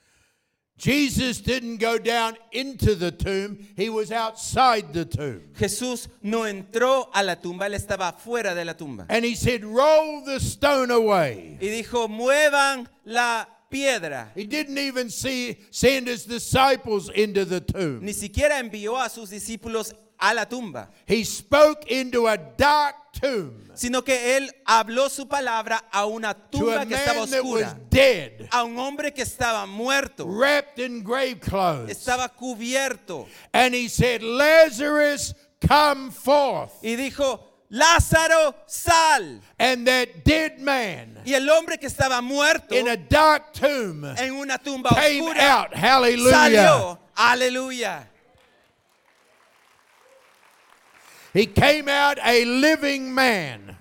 Jesus 0.81 1.41
didn't 1.41 1.77
go 1.77 1.99
down 1.99 2.35
into 2.51 2.95
the 2.95 3.11
tomb, 3.11 3.67
he 3.75 3.87
was 3.87 4.11
outside 4.11 4.91
the 4.93 5.05
tomb. 5.05 5.43
Jesús 5.53 6.07
no 6.23 6.39
entró 6.39 7.07
a 7.13 7.21
la 7.23 7.35
tumba, 7.35 7.67
él 7.67 7.75
estaba 7.75 8.17
fuera 8.17 8.55
de 8.55 8.65
la 8.65 8.73
tumba. 8.73 9.05
And 9.07 9.23
he 9.23 9.35
said, 9.35 9.63
Roll 9.63 10.25
the 10.25 10.39
stone 10.39 10.89
away. 10.89 11.59
Y 11.61 11.67
dijo, 11.67 12.07
muevan 12.09 12.87
la 13.05 13.45
piedra. 13.69 14.31
He 14.33 14.45
didn't 14.45 14.79
even 14.79 15.11
see, 15.11 15.59
send 15.69 16.07
his 16.07 16.25
disciples 16.25 17.09
into 17.09 17.45
the 17.45 17.61
tomb. 17.61 18.03
Ni 18.03 18.13
siquiera 18.13 18.59
envió 18.59 18.99
a 18.99 19.07
sus 19.07 19.29
discípulos 19.29 19.93
a 20.21 20.33
la 20.33 20.45
tumba, 20.45 20.89
He 21.05 21.23
spoke 21.23 21.85
into 21.91 22.27
a 22.27 22.37
dark 22.37 22.95
tomb 23.11 23.71
sino 23.73 24.03
que 24.03 24.37
él 24.37 24.53
habló 24.65 25.09
su 25.09 25.27
palabra 25.27 25.85
a 25.91 26.05
una 26.05 26.33
tumba 26.33 26.85
que 26.85 26.93
estaba 26.95 27.21
oscura, 27.21 27.77
dead, 27.89 28.47
a 28.51 28.63
un 28.63 28.77
hombre 28.77 29.11
que 29.11 29.23
estaba 29.23 29.65
muerto, 29.65 30.25
wrapped 30.27 30.79
in 30.79 31.03
grave 31.03 31.39
clothes. 31.39 31.89
estaba 31.89 32.29
cubierto. 32.29 33.27
And 33.53 33.73
he 33.73 33.87
said, 33.87 34.21
Lazarus, 34.21 35.33
come 35.67 36.11
forth. 36.11 36.73
Y 36.83 36.95
dijo, 36.95 37.39
Lázaro, 37.71 38.53
sal. 38.67 39.39
And 39.57 39.87
that 39.87 40.25
dead 40.25 40.59
man 40.59 41.21
Y 41.25 41.33
el 41.33 41.49
hombre 41.49 41.77
que 41.77 41.87
estaba 41.87 42.21
muerto 42.21 42.75
in 42.75 42.89
a 42.89 42.97
dark 42.97 43.53
tomb 43.53 44.03
en 44.17 44.33
una 44.33 44.57
tumba 44.57 44.89
came 44.89 45.21
oscura 45.21 45.61
out. 45.61 45.73
Hallelujah. 45.73 46.31
salió. 46.31 46.99
Aleluya. 47.15 48.10
He 51.33 51.45
came 51.45 51.87
out 51.87 52.17
a 52.23 52.43
living 52.45 53.13
man. 53.13 53.77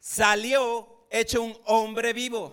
Salió 0.00 0.86
hecho 1.10 1.42
un 1.42 1.54
hombre 1.66 2.12
vivo. 2.12 2.52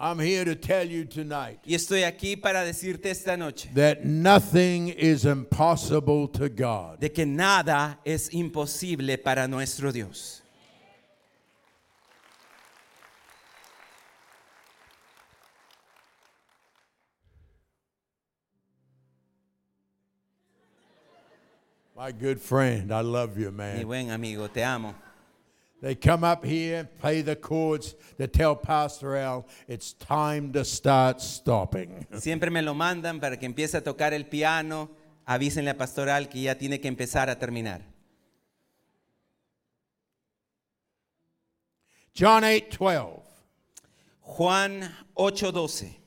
I'm 0.00 0.18
here 0.18 0.44
to 0.44 0.56
tell 0.56 0.84
you 0.84 1.04
tonight 1.04 1.60
Y 1.64 1.74
estoy 1.74 2.02
aquí 2.02 2.34
para 2.36 2.64
decirte 2.64 3.08
esta 3.08 3.36
noche 3.36 3.68
that 3.74 4.04
nothing 4.04 4.88
is 4.88 5.24
impossible 5.24 6.26
to 6.26 6.48
God. 6.48 6.98
de 6.98 7.08
que 7.12 7.24
nada 7.24 8.00
es 8.04 8.28
imposible 8.34 9.16
para 9.22 9.46
nuestro 9.46 9.92
Dios. 9.92 10.41
My 22.02 22.10
good 22.10 22.40
friend, 22.40 22.90
I 22.90 23.00
love 23.00 23.38
you, 23.38 23.52
Mi 23.52 23.58
man. 23.58 23.86
buen 23.86 24.10
amigo, 24.10 24.48
te 24.48 24.60
amo. 24.60 24.92
They 25.80 25.94
come 25.94 26.24
up 26.24 26.44
here, 26.44 26.88
play 26.98 27.22
the 27.22 27.36
chords 27.36 27.94
to 28.18 28.26
tell 28.26 28.56
Pastor 28.56 29.14
Al 29.14 29.46
it's 29.68 29.92
time 29.92 30.52
to 30.54 30.64
start 30.64 31.20
stopping. 31.20 32.04
Siempre 32.18 32.50
me 32.50 32.60
lo 32.60 32.74
mandan 32.74 33.20
para 33.20 33.36
que 33.36 33.46
empiece 33.46 33.76
a 33.76 33.82
tocar 33.82 34.12
el 34.14 34.24
piano. 34.24 34.90
Avísenle 35.28 35.70
a 35.70 35.78
Pastoral 35.78 36.28
que 36.28 36.40
ya 36.40 36.56
tiene 36.56 36.80
que 36.80 36.88
empezar 36.88 37.30
a 37.30 37.38
terminar. 37.38 37.82
John 42.12 42.42
8 42.42 42.78
12. 42.78 43.22
Juan 44.22 44.92
8:12. 45.14 46.01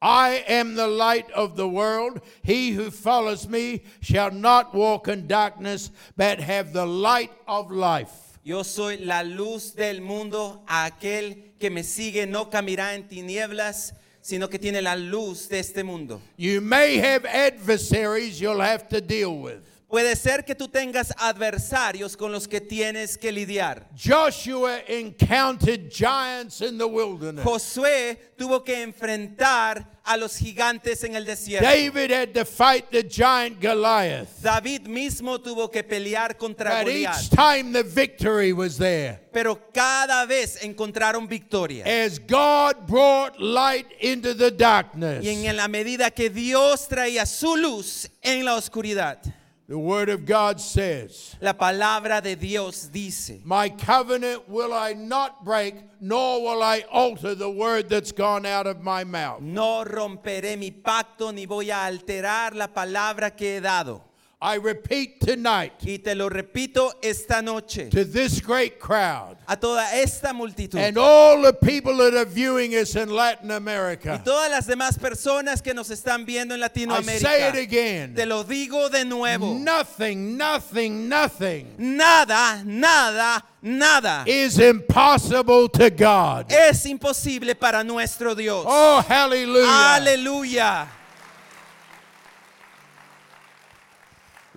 I 0.00 0.44
am 0.46 0.74
the 0.74 0.86
light 0.86 1.30
of 1.32 1.56
the 1.56 1.68
world. 1.68 2.20
He 2.42 2.70
who 2.70 2.90
follows 2.90 3.48
me 3.48 3.82
shall 4.00 4.30
not 4.30 4.72
walk 4.74 5.08
in 5.08 5.26
darkness, 5.26 5.90
but 6.16 6.40
have 6.40 6.72
the 6.72 6.86
light 6.86 7.32
of 7.48 7.70
life. 7.72 8.38
Yo 8.44 8.62
soy 8.62 8.98
la 9.00 9.22
luz 9.22 9.72
del 9.72 10.00
mundo. 10.00 10.62
Aquel 10.68 11.58
que 11.58 11.70
me 11.70 11.82
sigue 11.82 12.26
no 12.28 12.46
caminará 12.46 12.94
en 12.94 13.08
tinieblas, 13.08 13.92
sino 14.22 14.48
que 14.48 14.58
tiene 14.58 14.80
la 14.80 14.94
luz 14.94 15.48
de 15.48 15.58
este 15.58 15.82
mundo. 15.84 16.20
You 16.36 16.60
may 16.60 16.96
have 16.98 17.26
adversaries 17.26 18.40
you'll 18.40 18.60
have 18.60 18.88
to 18.90 19.00
deal 19.00 19.36
with. 19.36 19.77
Puede 19.88 20.16
ser 20.16 20.44
que 20.44 20.54
tú 20.54 20.68
tengas 20.68 21.14
adversarios 21.16 22.14
con 22.14 22.30
los 22.30 22.46
que 22.46 22.60
tienes 22.60 23.16
que 23.16 23.32
lidiar. 23.32 23.88
Joshua 23.96 24.80
encountered 24.86 25.90
giants 25.90 26.60
in 26.60 26.76
the 26.76 26.84
wilderness. 26.86 27.42
Josué 27.42 28.18
tuvo 28.36 28.62
que 28.62 28.82
enfrentar 28.82 29.98
a 30.04 30.18
los 30.18 30.36
gigantes 30.36 31.04
en 31.04 31.14
el 31.16 31.24
desierto. 31.24 31.66
David 31.66 32.10
had 32.10 32.34
to 32.34 32.44
fight 32.44 32.90
the 32.90 33.02
giant 33.02 33.62
Goliath. 33.62 34.28
David 34.42 34.82
mismo 34.86 35.38
tuvo 35.40 35.70
que 35.70 35.82
pelear 35.82 36.36
contra 36.36 36.82
But 36.84 36.92
each 36.92 37.06
Goliat. 37.06 37.30
time 37.30 37.72
the 37.72 37.82
victory 37.82 38.52
was 38.52 38.76
there. 38.76 39.20
Pero 39.32 39.56
cada 39.72 40.26
vez 40.26 40.62
encontraron 40.62 41.26
victoria. 41.26 41.84
As 41.86 42.18
God 42.18 42.86
brought 42.86 43.40
light 43.40 43.86
into 44.02 44.34
the 44.34 44.50
darkness, 44.50 45.24
Y 45.24 45.46
en 45.46 45.56
la 45.56 45.66
medida 45.66 46.10
que 46.10 46.28
Dios 46.28 46.86
traía 46.88 47.24
su 47.24 47.56
luz 47.56 48.06
en 48.22 48.44
la 48.44 48.54
oscuridad, 48.54 49.18
the 49.68 49.78
Word 49.78 50.08
of 50.08 50.24
God 50.24 50.60
says, 50.62 51.36
la 51.42 51.52
palabra 51.52 52.22
de 52.22 52.34
Dios 52.34 52.88
dice, 52.88 53.40
My 53.44 53.68
covenant 53.68 54.48
will 54.48 54.72
I 54.72 54.94
not 54.94 55.44
break, 55.44 55.74
nor 56.00 56.40
will 56.42 56.62
I 56.62 56.84
alter 56.90 57.34
the 57.34 57.50
word 57.50 57.90
that's 57.90 58.10
gone 58.10 58.46
out 58.46 58.66
of 58.66 58.80
my 58.82 59.04
mouth. 59.04 59.42
no 59.42 59.84
romperé 59.84 60.56
mi 60.56 60.70
pacto 60.70 61.32
ni 61.34 61.44
voy 61.44 61.70
a 61.70 61.84
alterar 61.86 62.54
la 62.54 62.68
palabra 62.68 63.36
que 63.36 63.56
he 63.56 63.60
dado. 63.60 64.07
I 64.40 64.54
repeat 64.58 65.18
tonight 65.18 65.72
Y 65.84 65.98
te 65.98 66.14
lo 66.14 66.28
repito 66.28 66.92
esta 67.02 67.42
noche 67.42 67.90
to 67.90 68.04
this 68.04 68.40
great 68.40 68.78
crowd 68.78 69.36
a 69.48 69.56
toda 69.56 69.92
esta 70.00 70.32
multitud 70.32 70.78
and 70.78 70.96
all 70.96 71.42
the 71.42 71.52
people 71.52 71.96
that 71.96 72.14
are 72.14 72.24
viewing 72.24 72.72
us 72.76 72.94
in 72.94 73.08
Latin 73.10 73.50
y 73.50 73.54
America. 73.56 74.22
todas 74.24 74.48
las 74.48 74.66
demás 74.68 74.96
personas 74.96 75.60
que 75.60 75.74
nos 75.74 75.90
están 75.90 76.24
viendo 76.24 76.54
en 76.54 76.60
I 76.62 76.68
say 76.68 76.82
it 76.84 77.22
Latinoamérica. 77.24 77.62
again. 77.62 78.14
Te 78.14 78.26
lo 78.26 78.44
digo 78.44 78.88
de 78.88 79.04
nuevo. 79.04 79.54
Nothing, 79.58 80.36
nothing, 80.36 81.08
nothing 81.08 81.66
Nada, 81.76 82.62
nada, 82.64 83.44
nada 83.60 84.22
is 84.24 84.60
impossible 84.60 85.68
to 85.68 85.90
God. 85.90 86.46
es 86.48 86.86
imposible 86.86 87.56
para 87.56 87.82
nuestro 87.82 88.36
Dios. 88.36 88.64
Oh, 88.68 89.02
hallelujah. 89.08 89.96
Aleluya. 89.96 90.86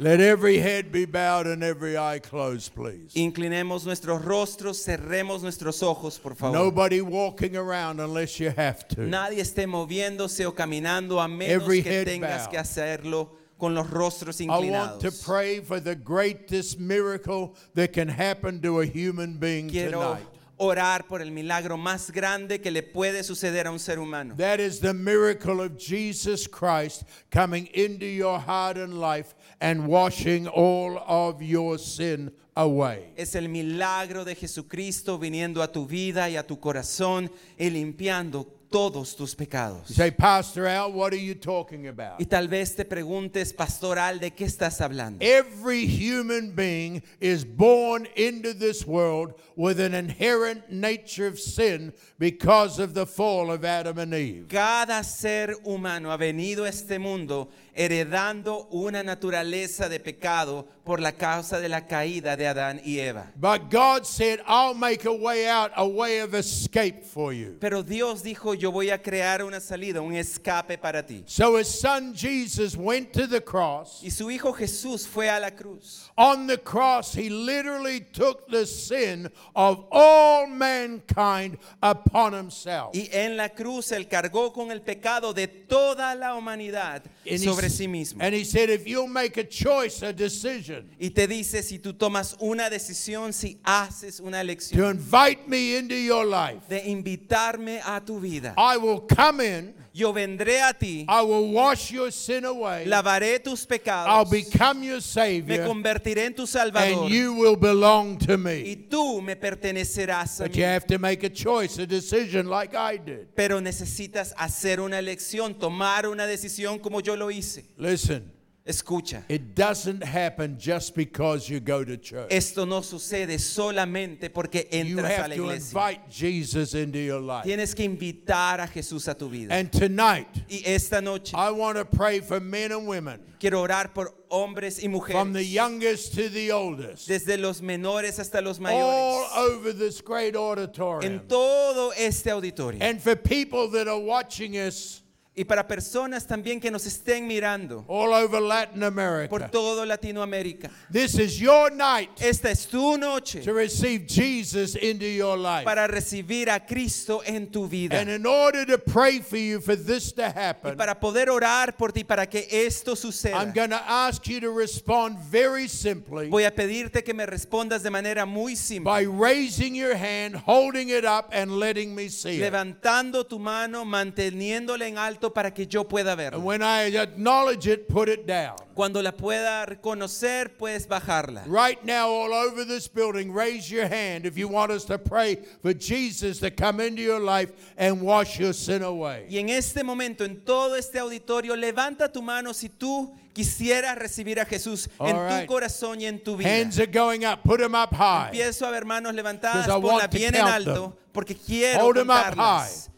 Let 0.02 0.20
every 0.20 0.58
head 0.58 0.92
be 0.92 1.06
bowed 1.06 1.46
and 1.46 1.64
every 1.64 1.96
eye 1.96 2.18
closed, 2.18 2.74
please. 2.74 3.14
Inclinemos 3.14 3.86
nuestros 3.86 4.26
rostros, 4.26 4.78
cerremos 4.84 5.44
nuestros 5.44 5.84
ojos, 5.84 6.18
por 6.18 6.34
favor. 6.34 6.58
Nobody 6.58 7.02
walking 7.02 7.56
around 7.56 8.00
unless 8.00 8.40
you 8.40 8.50
have 8.50 8.88
to. 8.88 9.02
Nadie 9.02 9.42
esté 9.42 9.68
moviéndose 9.68 10.48
o 10.48 10.54
caminando 10.54 11.22
a 11.22 11.28
menos 11.28 11.62
Every 11.62 11.84
que 11.84 12.04
tengas 12.04 12.46
bowed. 12.46 12.50
que 12.50 12.58
hacerlo 12.58 13.30
con 13.60 13.76
los 13.76 13.92
rostros 13.92 14.42
inclinados. 14.42 14.64
I 14.64 14.72
want 14.72 15.02
to 15.02 15.12
pray 15.24 15.60
for 15.60 15.80
the 15.80 15.94
greatest 15.94 16.80
miracle 16.80 17.54
that 17.76 17.94
can 17.94 18.08
happen 18.08 18.60
to 18.64 18.82
a 18.82 18.86
human 18.88 19.38
being 19.38 19.70
Quiero 19.70 20.00
tonight. 20.02 20.28
orar 20.58 21.08
por 21.08 21.22
el 21.22 21.32
milagro 21.32 21.78
más 21.78 22.12
grande 22.12 22.60
que 22.60 22.72
le 22.72 22.82
puede 22.82 23.24
suceder 23.24 23.68
a 23.68 23.72
un 23.72 23.80
ser 23.80 24.00
humano. 24.00 24.36
That 24.38 24.60
is 24.60 24.80
the 24.80 24.94
miracle 24.96 25.62
of 25.62 25.78
Jesus 25.78 26.48
Christ 26.48 27.04
coming 27.32 27.68
into 27.74 28.06
your 28.06 28.40
heart 28.40 28.78
and 28.78 29.00
life 29.00 29.36
and 29.62 29.88
washing 29.88 30.48
all 30.48 30.98
of 31.08 31.42
your 31.42 31.78
sin 31.78 32.32
away. 32.56 33.14
Es 33.16 33.36
el 33.36 33.48
milagro 33.48 34.26
de 34.26 34.36
Jesucristo 34.36 35.18
viniendo 35.18 35.62
a 35.62 35.72
tu 35.72 35.86
vida 35.86 36.30
y 36.30 36.36
a 36.36 36.44
tu 36.44 36.60
corazón 36.60 37.32
y 37.58 37.70
limpiando 37.70 38.46
todos 38.72 39.16
tus 39.16 39.36
pecados. 39.36 39.90
You 39.90 39.96
say, 39.96 40.12
Pastor 40.12 40.66
Al, 40.66 40.94
what 40.94 41.14
are 41.14 41.20
you 41.20 41.36
talking 41.36 41.88
about? 41.88 42.20
Y 42.20 42.26
tal 42.26 42.48
vez 42.48 42.74
te 42.76 42.86
preguntes, 42.86 43.54
pastoral, 43.54 44.20
¿de 44.20 44.32
qué 44.32 44.46
estás 44.46 44.80
hablando? 44.80 45.24
Every 45.24 45.86
human 45.86 46.56
being 46.56 47.04
is 47.20 47.44
born 47.44 48.08
into 48.16 48.54
this 48.54 48.88
world 48.88 49.34
with 49.58 49.80
an 49.80 49.94
inherent 49.94 50.72
nature 50.72 51.28
of 51.28 51.38
sin 51.38 51.94
because 52.18 52.80
of 52.80 52.94
the 52.94 53.06
fall 53.06 53.52
of 53.52 53.66
Adam 53.66 54.00
and 54.00 54.14
Eve. 54.14 54.48
Cada 54.48 55.04
ser 55.04 55.58
humano 55.66 56.10
ha 56.10 56.18
venido 56.18 56.64
a 56.64 56.70
este 56.70 56.98
mundo 56.98 57.50
heredando 57.74 58.68
una 58.72 59.04
naturaleza 59.04 59.90
de 59.90 60.00
pecado 60.00 60.68
por 60.84 61.00
la 61.00 61.14
causa 61.14 61.60
de 61.60 61.70
la 61.70 61.88
caída 61.88 62.36
de 62.36 62.48
Adán 62.48 62.82
y 62.84 63.00
Eva. 63.00 63.32
But 63.36 63.70
God 63.70 64.06
said, 64.06 64.42
I'll 64.48 64.74
make 64.74 65.06
a 65.06 65.14
way 65.14 65.48
out, 65.48 65.72
a 65.76 65.88
way 65.88 66.20
of 66.20 66.34
escape 66.34 67.04
for 67.04 67.34
you. 67.34 67.58
Pero 67.60 67.84
Dios 67.84 68.24
dijo, 68.24 68.56
yo 68.56 68.72
voy 68.72 68.90
a 68.90 68.98
crear 68.98 69.44
una 69.44 69.60
salida, 69.60 70.02
un 70.02 70.16
escape 70.16 70.78
para 70.78 71.04
ti. 71.06 71.24
So 71.28 71.58
his 71.58 71.68
son 71.68 72.14
Jesus 72.14 72.76
went 72.76 73.14
to 73.14 73.28
the 73.28 73.42
cross. 73.42 74.02
Y 74.04 74.10
su 74.10 74.30
hijo 74.30 74.54
Jesús 74.54 75.08
fue 75.08 75.30
a 75.30 75.40
la 75.40 75.52
cruz. 75.52 76.10
On 76.18 76.48
the 76.48 76.58
cross, 76.58 77.14
he 77.14 77.30
literally 77.30 78.02
took 78.02 78.48
the 78.50 78.66
sin 78.66 79.30
of 79.56 79.86
all 79.92 80.48
mankind 80.48 81.58
upon 81.82 82.34
himself. 82.34 82.94
Y 82.94 83.08
en 83.12 83.38
la 83.38 83.50
cruz 83.50 83.92
él 83.92 84.08
cargó 84.08 84.52
con 84.52 84.72
el 84.72 84.82
pecado 84.82 85.34
de 85.34 85.48
toda 85.48 86.16
la 86.16 86.36
humanidad 86.36 87.04
And 87.30 87.40
he 87.40 87.48
sobre 87.62 87.70
sí 87.70 87.88
mismo. 87.88 88.24
And 88.24 88.34
he 88.34 88.44
said, 88.44 88.70
if 88.70 88.88
you'll 88.88 89.08
make 89.08 89.38
a 89.38 89.44
choice, 89.44 90.02
a 90.04 90.14
decision 90.14 90.90
Y 91.00 91.10
te 91.10 91.28
dice 91.28 91.64
si 91.64 91.80
tú 91.80 91.94
tomas 91.94 92.36
una 92.40 92.70
decisión, 92.70 93.34
si 93.34 93.60
haces 93.64 94.20
una 94.20 94.42
elección, 94.42 94.78
to 94.78 94.90
invite 94.90 95.48
me 95.48 95.78
into 95.78 95.96
your 95.96 96.26
life, 96.26 96.68
de 96.68 96.90
invitarme 96.90 97.82
a 97.84 98.02
tu 98.02 98.20
vida, 98.20 98.54
I 98.58 98.78
will 98.78 99.02
come 99.02 99.42
in, 99.42 99.74
yo 99.94 100.14
vendré 100.14 100.62
a 100.62 100.74
ti, 100.74 101.06
I 101.08 101.22
will 101.22 101.52
wash 101.52 101.92
your 101.92 102.12
sin 102.12 102.46
away, 102.46 102.86
lavaré 102.86 103.40
tus 103.44 103.62
I'll 103.70 103.78
pecados, 103.78 104.30
become 104.30 104.84
your 104.84 104.96
me 104.96 105.02
Savior, 105.02 105.68
convertiré 105.68 106.26
en 106.26 106.34
tu 106.34 106.46
Salvador 106.48 107.04
and 107.04 107.10
you 107.12 107.34
will 107.34 107.56
belong 107.58 108.18
to 108.20 108.34
y 108.34 108.38
me. 108.38 108.76
tú 108.90 109.22
me 109.22 109.36
pertenecerás 109.36 110.40
a 110.40 110.44
But 110.44 110.52
mí. 110.54 110.58
you 110.58 110.64
have 110.66 110.86
to 110.88 110.98
make 110.98 111.24
a 111.24 111.30
choice, 111.30 111.78
a 111.78 111.86
decision 111.86 112.48
like 112.48 112.76
I 112.76 112.98
did. 112.98 113.28
Pero 113.36 113.60
necesitas 113.60 114.34
hacer 114.38 114.80
una 114.80 114.98
elección, 115.00 115.54
tomar 115.60 116.08
una 116.08 116.26
decisión 116.26 116.80
como 116.80 117.02
yo 117.02 117.16
lo 117.16 117.30
hice. 117.30 117.66
Listen, 117.78 118.32
Escucha, 118.72 119.24
it 119.28 119.54
doesn't 119.54 120.04
happen 120.04 120.58
just 120.58 120.96
because 120.96 121.50
you 121.50 121.60
go 121.60 121.84
to 121.84 121.98
church. 121.98 122.28
esto 122.32 122.66
no 122.66 122.82
sucede 122.82 123.38
solamente 123.40 124.30
porque 124.32 124.68
entras 124.72 125.20
a 125.20 125.28
la 125.28 125.36
iglesia. 125.36 125.36
You 125.36 125.50
have 125.50 125.60
to 125.60 125.66
invite 125.66 126.10
Jesus 126.10 126.74
into 126.74 127.00
your 127.00 127.20
life. 127.20 127.46
Tienes 127.46 127.76
que 127.76 127.84
invitar 127.86 128.62
a 128.62 128.68
Jesús 128.68 129.08
a 129.08 129.14
tu 129.14 129.30
vida. 129.30 129.54
And 129.54 129.72
tonight, 129.72 130.28
Y 130.50 130.62
esta 130.66 131.02
noche 131.02 131.34
I 131.36 131.52
want 131.52 131.78
to 131.78 131.86
pray 131.86 132.20
for 132.22 132.40
men 132.40 132.72
and 132.72 132.88
women, 132.88 133.20
quiero 133.40 133.62
orar 133.62 133.94
por 133.94 134.14
hombres 134.30 134.82
y 134.82 134.88
mujeres. 134.88 135.12
from 135.12 135.34
the 135.34 135.44
youngest 135.44 136.14
to 136.16 136.30
the 136.30 136.52
oldest, 136.52 137.08
desde 137.08 137.38
los 137.38 137.62
menores 137.62 138.20
hasta 138.20 138.42
los 138.42 138.60
mayores. 138.60 138.82
all 138.82 139.28
over 139.50 139.74
this 139.74 140.00
great 140.02 140.36
auditorium. 140.36 141.04
en 141.04 141.28
todo 141.28 141.92
este 141.98 142.28
auditorio. 142.28 142.78
And 142.82 143.02
for 143.02 143.16
people 143.16 143.68
that 143.72 143.88
are 143.88 144.00
watching 144.00 144.58
us 144.58 145.01
Y 145.34 145.46
para 145.46 145.66
personas 145.66 146.28
también 146.28 146.60
que 146.60 146.70
nos 146.70 146.86
estén 146.86 147.26
mirando 147.26 147.86
all 147.88 148.12
over 148.12 148.42
Latin 148.42 148.82
por 148.82 148.88
America, 148.88 149.50
todo 149.50 149.86
Latinoamérica. 149.86 150.70
this 150.92 151.18
is 151.18 151.40
your 151.40 151.72
night 151.72 152.10
Esta 152.22 152.52
es 152.52 152.68
tu 152.68 152.98
noche 152.98 153.42
to 153.42 153.54
receive 153.54 154.06
Jesus 154.06 154.76
into 154.76 155.06
your 155.06 155.38
life. 155.38 155.64
para 155.64 155.88
recibir 155.88 156.50
a 156.50 156.60
Cristo 156.60 157.22
en 157.26 157.48
tu 157.48 157.66
vida. 157.66 157.98
And 157.98 158.10
in 158.10 158.26
order 158.26 158.66
to 158.66 158.78
pray 158.78 159.20
for 159.20 159.38
you 159.38 159.62
for 159.62 159.78
this 159.78 160.12
to 160.14 160.22
Y 160.22 160.76
para 160.76 161.00
poder 161.00 161.30
orar 161.30 161.78
por 161.78 161.94
ti, 161.94 162.04
para 162.04 162.28
que 162.28 162.46
esto 162.52 162.92
I'm 162.92 162.98
suceda, 162.98 163.54
going 163.56 163.70
to 163.70 163.82
ask 163.90 164.28
you 164.28 164.42
to 164.42 164.52
respond 164.52 165.18
very 165.18 165.70
simply 165.70 166.28
voy 166.28 166.44
a 166.44 166.52
pedirte 166.52 167.06
que 167.06 167.14
me 167.14 167.26
respondas 167.26 167.84
de 167.84 167.90
manera 167.90 168.26
muy 168.26 168.58
simple, 168.58 168.92
by 168.92 169.06
raising 169.06 169.76
your 169.76 169.96
hand, 169.96 170.36
holding 170.46 170.90
it 170.90 171.06
up, 171.06 171.30
and 171.32 171.58
letting 171.58 171.96
me 171.96 172.10
see 172.10 172.36
it. 172.36 172.42
levantando 172.42 173.26
tu 173.26 173.40
mano, 173.40 173.86
manteniéndola 173.86 174.86
en 174.88 174.98
alto 174.98 175.21
para 175.30 175.54
que 175.54 175.68
yo 175.68 175.84
pueda 175.84 176.16
verla. 176.16 176.40
when 176.40 176.62
I 176.64 176.88
acknowledge 176.98 177.68
it, 177.68 177.88
put 177.88 178.10
it 178.10 178.26
down. 178.26 178.56
Cuando 178.74 179.02
la 179.02 179.12
pueda 179.12 179.66
reconocer, 179.66 180.58
puedes 180.58 180.88
bajarla. 180.88 181.44
Right 181.46 181.84
now, 181.86 182.08
all 182.10 182.34
over 182.34 182.66
this 182.66 182.88
building, 182.88 183.32
raise 183.32 183.70
your 183.70 183.88
hand 183.88 184.26
if 184.26 184.38
you 184.38 184.48
want 184.48 184.72
us 184.72 184.86
to 184.86 184.98
pray 184.98 185.38
for 185.62 185.74
Jesus 185.74 186.40
to 186.40 186.50
come 186.50 186.80
into 186.80 187.02
your 187.02 187.20
life 187.20 187.52
and 187.78 188.02
wash 188.02 188.40
your 188.40 188.54
sin 188.54 188.82
away. 188.82 189.28
Y 189.30 189.38
en 189.38 189.50
este 189.50 189.84
momento, 189.84 190.24
en 190.24 190.42
todo 190.42 190.76
este 190.76 190.98
auditorio, 191.00 191.56
levanta 191.56 192.12
tu 192.12 192.22
mano 192.22 192.54
si 192.54 192.70
tú 192.70 193.14
quisieras 193.34 193.98
recibir 193.98 194.40
a 194.40 194.46
Jesús 194.46 194.90
en 195.00 195.16
right. 195.16 195.42
tu 195.42 195.54
corazón 195.54 196.02
y 196.02 196.06
en 196.06 196.24
tu 196.24 196.38
vida. 196.38 196.50
Hands 196.50 196.80
are 196.80 196.88
going 196.88 197.26
up. 197.26 197.44
Put 197.44 197.60
them 197.60 197.76
up 197.76 197.94
high. 197.94 198.30
Empiezo 198.32 198.66
a 198.66 198.72
ver 198.72 198.86
manos 198.86 199.14
levantadas, 199.14 199.68
ponla 199.68 200.08
bien 200.08 200.36
en 200.36 200.42
alto, 200.42 200.74
them. 200.74 200.94
porque 201.12 201.36
quiero 201.36 201.86
Hold 201.86 201.98
'em 202.00 202.08
contarlas. 202.08 202.91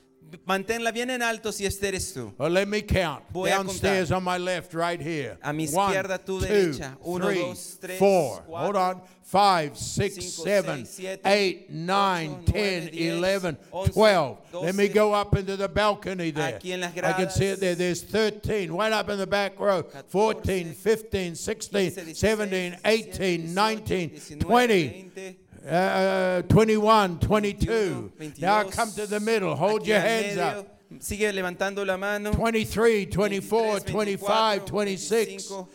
Manténla 0.45 0.91
bien 0.91 1.09
en 1.09 1.21
alto 1.21 1.51
si 1.51 1.65
este 1.65 1.87
eres 1.87 2.13
tú. 2.13 2.33
Well, 2.37 2.51
let 2.51 2.67
me 2.67 2.81
count. 2.81 3.23
Voy 3.31 3.49
Downstairs 3.49 4.11
on 4.11 4.23
my 4.23 4.37
left, 4.37 4.73
right 4.73 4.99
here. 5.01 5.37
A 5.41 5.53
mi 5.53 5.65
izquierda, 5.65 6.17
tu 6.17 6.39
derecha. 6.39 6.97
Uno, 7.03 7.27
three, 7.27 7.39
dos, 7.39 7.77
tres, 7.79 7.99
four. 7.99 8.43
cuatro, 8.47 8.63
Hold 8.63 8.75
on. 8.75 9.01
Five, 9.23 9.77
six, 9.77 10.15
cinco, 10.15 10.43
seven, 10.43 10.85
seis, 10.85 10.95
siete, 10.95 11.21
eight, 11.25 11.65
ocho, 11.69 11.73
nine, 11.73 12.29
nueve, 12.29 12.45
ten, 12.45 12.91
diez, 12.91 13.15
eleven, 13.15 13.57
once, 13.71 13.93
twelve. 13.93 14.37
Let 14.53 14.75
me 14.75 14.87
go 14.89 15.13
up 15.13 15.35
into 15.35 15.55
the 15.55 15.67
balcony 15.67 16.31
there. 16.31 16.59
Las 16.63 16.97
I 17.03 17.13
can 17.13 17.29
see 17.29 17.45
it 17.45 17.59
there. 17.59 17.75
There's 17.75 18.03
13. 18.03 18.71
Right 18.71 18.91
up 18.91 19.09
in 19.09 19.17
the 19.17 19.25
back 19.25 19.59
row. 19.59 19.83
14, 20.09 20.73
15, 20.73 21.35
16, 21.35 21.91
15, 21.91 22.15
17, 22.15 22.77
18, 22.85 23.53
19, 23.53 24.11
19, 24.13 24.39
20. 24.39 25.39
20, 25.63 25.75
Uh, 25.75 26.41
21, 26.49 27.19
22. 27.19 28.11
21, 28.17 28.33
Now 28.39 28.63
come 28.69 28.91
to 28.91 29.07
the 29.07 29.19
middle. 29.19 29.55
Hold 29.55 29.87
your 29.87 29.99
hands 29.99 30.35
medio. 30.35 30.59
up. 30.59 30.67
Sigue 30.99 31.31
levantando 31.31 31.83
la 31.85 31.97
mano. 31.97 32.31
23, 32.31 33.05
24, 33.07 33.79
23, 33.79 33.91
25, 33.91 34.65
26, 34.65 35.65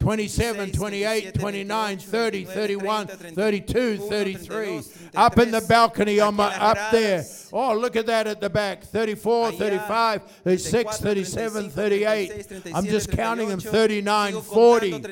27, 0.00 0.72
28, 0.72 1.34
29, 1.34 1.98
30, 1.98 2.44
31, 2.44 3.06
32, 3.08 3.96
33. 3.98 4.82
Up 5.16 5.38
in 5.38 5.50
the 5.50 5.60
balcony 5.62 6.20
on 6.20 6.36
my 6.36 6.54
up 6.56 6.92
there. 6.92 7.24
Oh, 7.52 7.74
look 7.76 7.96
at 7.96 8.06
that 8.06 8.26
at 8.26 8.40
the 8.40 8.48
back. 8.48 8.84
34, 8.84 9.52
35, 9.52 10.22
36, 10.44 10.98
37, 10.98 11.70
38. 11.70 12.46
I'm 12.74 12.84
just 12.84 13.10
counting 13.10 13.48
them 13.48 13.60
39, 13.60 14.40
40. 14.40 15.02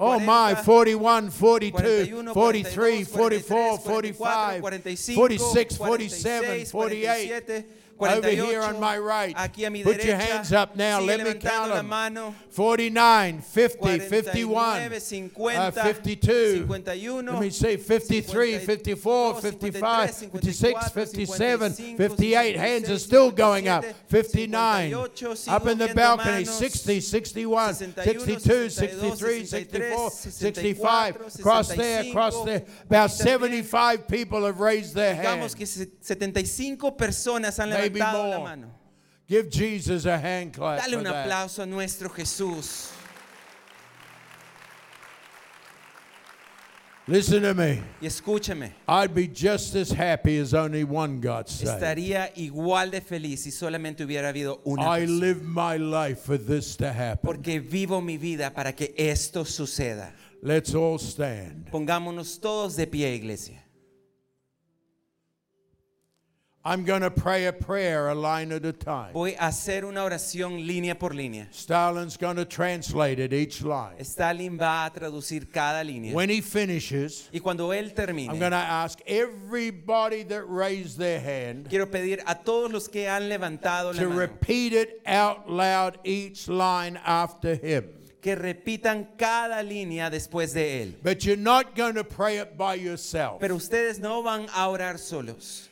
Oh 0.00 0.18
my, 0.18 0.54
41, 0.54 1.30
42, 1.30 2.32
43, 2.32 3.04
44, 3.04 3.78
45, 3.78 4.62
46, 5.14 5.76
47, 5.76 6.64
48. 6.64 7.64
Over 7.98 8.28
here 8.30 8.62
on 8.62 8.80
my 8.80 8.98
right. 8.98 9.36
Aquí 9.36 9.64
a 9.66 9.70
mi 9.70 9.82
Put 9.82 10.04
your 10.04 10.16
hands 10.16 10.52
up 10.52 10.74
now. 10.76 11.00
Sigue 11.00 11.06
Let 11.06 11.20
me 11.24 11.34
count 11.34 11.72
them. 11.72 11.88
mano. 11.88 12.34
49, 12.50 13.40
50, 13.40 13.78
49, 13.78 14.08
51, 14.08 14.90
50, 14.90 15.56
uh, 15.56 15.70
52. 15.70 16.66
51, 16.66 17.26
Let 17.26 17.40
me 17.40 17.50
see, 17.50 17.76
53, 17.76 18.58
54, 18.58 19.40
55, 19.40 20.14
56, 20.14 20.88
57, 20.90 21.72
58. 21.72 22.56
Hands 22.56 22.90
are 22.90 22.98
still 22.98 23.30
going 23.30 23.68
up. 23.68 23.84
59. 24.08 24.94
Up 24.94 25.66
in 25.66 25.78
the 25.78 25.92
balcony, 25.94 26.44
60, 26.44 27.00
61, 27.00 27.74
62, 27.74 28.70
63, 28.70 29.44
64, 29.44 30.10
65. 30.10 31.16
Across 31.38 31.68
there, 31.74 32.04
across 32.04 32.44
there. 32.44 32.62
About 32.86 33.10
75 33.10 34.08
people 34.08 34.44
have 34.44 34.60
raised 34.60 34.94
their 34.94 35.14
Digamos 35.14 35.54
hands. 35.54 35.54
que 35.54 35.66
75 35.66 36.96
personas 36.96 37.58
han 37.58 37.70
levantado 37.92 38.30
la 38.30 38.38
mano. 38.40 38.74
Give 39.28 39.48
Jesus 39.48 40.04
a 40.06 40.18
hand 40.18 40.52
clap. 40.52 40.80
Dale 40.80 40.96
un 40.96 41.04
that. 41.04 41.24
aplauso 41.26 41.62
a 41.62 41.66
nuestro 41.66 42.08
Jesús. 42.10 42.90
Listen 47.08 47.42
to 47.42 47.52
me. 47.52 47.82
Y 48.00 48.06
escúchame, 48.06 48.74
I'd 48.86 49.12
be 49.12 49.26
just 49.26 49.74
as 49.74 49.90
happy 49.90 50.38
as 50.38 50.54
only 50.54 50.84
one 50.84 51.20
got 51.20 51.48
saved. 51.48 51.72
estaría 51.72 52.30
igual 52.36 52.92
de 52.92 53.00
feliz 53.00 53.42
si 53.42 53.50
solamente 53.50 54.04
hubiera 54.04 54.28
habido 54.28 54.60
una 54.64 54.84
I 54.84 55.00
persona. 55.00 55.20
live 55.20 55.42
my 55.42 55.76
life 55.78 56.20
for 56.24 56.38
this 56.38 56.76
to 56.76 56.92
happen. 56.92 57.18
Porque 57.24 57.58
vivo 57.58 58.00
mi 58.00 58.18
vida 58.18 58.50
para 58.54 58.72
que 58.72 58.94
esto 58.96 59.44
suceda. 59.44 60.12
Let's 60.42 60.74
all 60.74 60.98
stand. 61.00 61.70
Pongámonos 61.72 62.38
todos 62.40 62.76
de 62.76 62.86
pie, 62.86 63.14
iglesia. 63.16 63.64
I'm 66.64 66.84
going 66.84 67.00
to 67.00 67.10
pray 67.10 67.46
a 67.46 67.52
prayer 67.52 68.08
a 68.08 68.14
line 68.14 68.52
at 68.52 68.64
a 68.64 68.72
time. 68.72 69.12
Voy 69.12 69.34
a 69.36 69.48
hacer 69.48 69.84
una 69.84 70.04
oración 70.04 70.64
línea 70.64 70.96
por 70.96 71.10
línea. 71.10 71.48
Stalin's 71.52 72.16
going 72.16 72.36
to 72.36 72.44
translate 72.44 73.18
it 73.18 73.32
each 73.32 73.62
line. 73.62 73.96
Stalin 74.04 74.56
va 74.56 74.84
a 74.86 74.90
traducir 74.90 75.50
cada 75.52 75.82
línea. 75.82 76.12
When 76.14 76.30
he 76.30 76.40
finishes, 76.40 77.28
Y 77.32 77.40
cuando 77.40 77.72
él 77.72 77.86
I'm 77.86 77.94
termine, 77.96 78.38
going 78.38 78.52
to 78.52 78.56
ask 78.56 79.00
everybody 79.08 80.22
that 80.22 80.44
raised 80.48 80.98
their 80.98 81.18
hand 81.18 81.68
quiero 81.68 81.86
pedir 81.86 82.20
a 82.28 82.36
todos 82.36 82.70
los 82.70 82.86
que 82.86 83.08
han 83.08 83.28
levantado 83.28 83.92
la 83.92 84.00
to 84.00 84.08
mano 84.08 84.20
repeat 84.20 84.72
it 84.72 85.00
out 85.04 85.50
loud 85.50 85.98
each 86.04 86.46
line 86.46 86.96
after 87.04 87.56
him. 87.56 87.86
que 88.20 88.36
repitan 88.36 89.08
cada 89.18 89.64
línea 89.64 90.08
después 90.10 90.54
de 90.54 90.84
él. 90.84 90.94
But 91.02 91.24
you're 91.24 91.36
not 91.36 91.74
going 91.74 91.96
to 91.96 92.04
pray 92.04 92.38
it 92.38 92.56
by 92.56 92.76
yourself. 92.76 93.40
Pero 93.40 93.56
ustedes 93.56 93.98
no 93.98 94.22
van 94.22 94.46
a 94.54 94.68
orar 94.68 95.00
solos. 95.00 95.68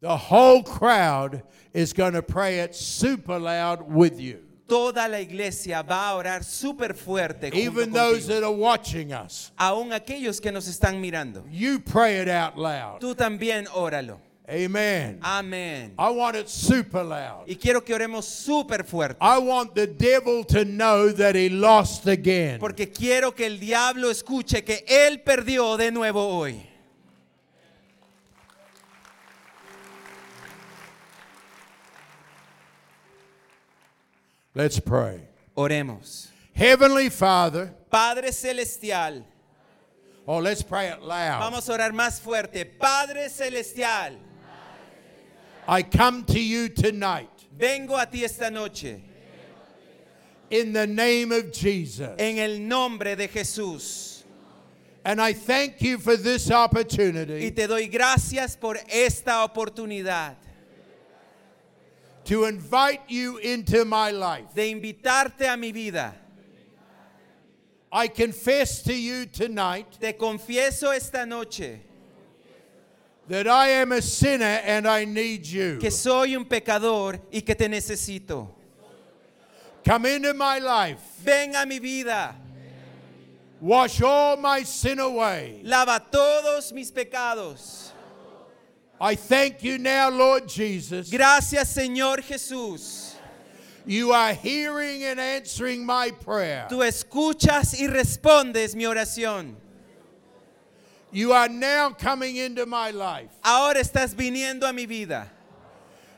The 0.00 0.16
whole 0.16 0.62
crowd 0.62 1.42
is 1.74 1.92
going 1.92 2.12
to 2.12 2.22
pray 2.22 2.60
it 2.60 2.74
super 2.74 3.38
loud 3.38 3.82
with 3.90 4.20
you. 4.20 4.38
Toda 4.68 5.08
la 5.08 5.18
iglesia 5.18 5.82
va 5.82 6.10
a 6.10 6.14
orar 6.14 6.44
súper 6.44 6.94
fuerte. 6.94 7.50
Even 7.54 7.90
those 7.90 8.26
that 8.26 8.44
are 8.44 8.52
watching 8.52 9.12
us, 9.12 9.50
Aún 9.58 9.92
aquellos 9.92 10.40
que 10.40 10.52
nos 10.52 10.68
están 10.68 11.00
mirando. 11.00 11.42
you 11.50 11.80
pray 11.80 12.18
it 12.20 12.28
out 12.28 12.56
loud. 12.56 13.00
Tú 13.00 13.14
también 13.14 13.66
óralo. 13.74 14.18
Amen. 14.48 15.18
Amén. 15.22 15.92
I 15.98 16.10
want 16.10 16.36
it 16.36 16.48
super 16.48 17.02
loud. 17.02 17.44
Y 17.48 17.56
quiero 17.56 17.82
que 17.82 17.94
oremos 17.94 18.24
súper 18.24 18.84
fuerte. 18.84 19.16
I 19.20 19.38
want 19.38 19.74
the 19.74 19.86
devil 19.86 20.44
to 20.44 20.64
know 20.64 21.10
that 21.12 21.34
he 21.34 21.48
lost 21.48 22.06
again. 22.06 22.58
Porque 22.60 22.92
quiero 22.92 23.32
que 23.34 23.46
el 23.46 23.58
diablo 23.58 24.10
escuche 24.10 24.64
que 24.64 24.84
él 24.86 25.22
perdió 25.22 25.76
de 25.76 25.90
nuevo 25.90 26.28
hoy. 26.28 26.62
Let's 34.58 34.80
pray. 34.80 35.20
Oremos. 35.56 36.30
Heavenly 36.52 37.10
Father, 37.10 37.72
Padre 37.88 38.32
Celestial. 38.32 39.24
oh, 40.26 40.38
let's 40.38 40.62
pray 40.62 40.88
it 40.88 41.00
loud. 41.00 41.38
Vamos 41.38 41.68
a 41.68 41.74
orar 41.74 41.92
más 41.92 42.20
fuerte. 42.20 42.64
Padre 42.76 43.28
Celestial. 43.28 44.16
I 45.68 45.82
come 45.84 46.24
to 46.24 46.40
you 46.40 46.68
tonight 46.70 47.30
Vengo 47.56 47.94
a 47.94 48.04
ti 48.06 48.24
esta 48.24 48.50
noche 48.50 49.00
in 50.50 50.72
the 50.72 50.88
name 50.88 51.30
of 51.30 51.52
Jesus. 51.52 52.16
en 52.18 52.38
el 52.38 52.58
nombre 52.58 53.14
de 53.14 53.28
Jesús. 53.28 54.24
And 55.04 55.20
I 55.20 55.34
thank 55.34 55.80
you 55.82 55.98
for 55.98 56.16
this 56.16 56.50
Y 56.50 56.54
opportunity 56.64 57.52
te 57.52 57.68
doy 57.68 57.86
gracias 57.86 58.56
por 58.56 58.76
esta 58.88 59.44
oportunidad 59.44 60.34
to 62.28 62.44
invite 62.44 63.00
you 63.08 63.38
into 63.38 63.84
my 63.84 64.10
life. 64.10 64.54
de 64.54 64.72
invitarte 64.74 65.52
a 65.52 65.56
mi 65.56 65.72
vida. 65.72 66.14
I 67.90 68.08
confess 68.08 68.82
to 68.82 68.92
you 68.92 69.24
tonight 69.24 69.96
Te 69.98 70.12
confieso 70.12 70.94
esta 70.94 71.24
noche 71.24 71.80
that 73.28 73.48
I 73.48 73.68
am 73.68 73.92
a 73.92 74.02
sinner 74.02 74.60
and 74.62 74.86
I 74.86 75.06
need 75.06 75.46
you. 75.46 75.78
que 75.78 75.90
soy 75.90 76.34
un 76.34 76.44
pecador 76.44 77.18
y 77.32 77.40
que 77.40 77.54
te 77.54 77.66
necesito. 77.66 78.48
Come 79.84 80.04
into 80.06 80.34
my 80.34 80.58
life. 80.58 81.00
Ven 81.22 81.54
a 81.56 81.64
mi 81.64 81.78
vida. 81.78 82.34
Wash 83.60 84.02
all 84.02 84.36
my 84.36 84.62
sin 84.62 84.98
away. 84.98 85.62
Lava 85.64 86.02
todos 86.12 86.72
mis 86.72 86.90
pecados. 86.90 87.87
I 89.00 89.14
thank 89.14 89.62
you 89.62 89.78
now, 89.78 90.10
Lord 90.10 90.48
Jesus. 90.48 91.10
Gracias 91.10 91.74
Señor 91.76 92.18
Jesús. 92.18 93.14
You 93.86 94.12
are 94.12 94.34
hearing 94.34 95.04
and 95.04 95.18
answering 95.18 95.86
my 95.86 96.10
prayer. 96.10 96.66
Tú 96.68 96.82
escuchas 96.82 97.80
y 97.80 97.86
respondes 97.86 98.74
mi 98.74 98.84
oración. 98.84 99.54
You 101.10 101.32
are 101.32 101.48
now 101.48 101.90
coming 101.90 102.36
into 102.36 102.66
my 102.66 102.90
life. 102.90 103.30
Ahora 103.42 103.76
estás 103.76 104.14
viniendo 104.14 104.68
a 104.68 104.72
mi 104.72 104.84
vida. 104.84 105.30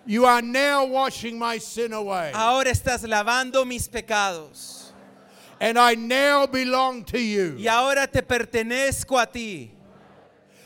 You 0.07 0.25
are 0.25 0.43
now 0.43 0.87
washing 0.87 1.39
my 1.39 1.59
sin 1.59 1.93
away. 1.93 2.33
Ahora 2.35 2.71
estás 2.71 3.07
lavando 3.07 3.65
mis 3.67 3.87
pecados. 3.87 4.91
And 5.61 5.79
I 5.79 5.95
now 5.95 6.47
belong 6.47 7.05
to 7.05 7.21
you. 7.21 7.57
Y 7.59 7.67
ahora 7.69 8.09
te 8.11 8.23
pertenezco 8.23 9.21
a 9.21 9.27
ti. 9.27 9.71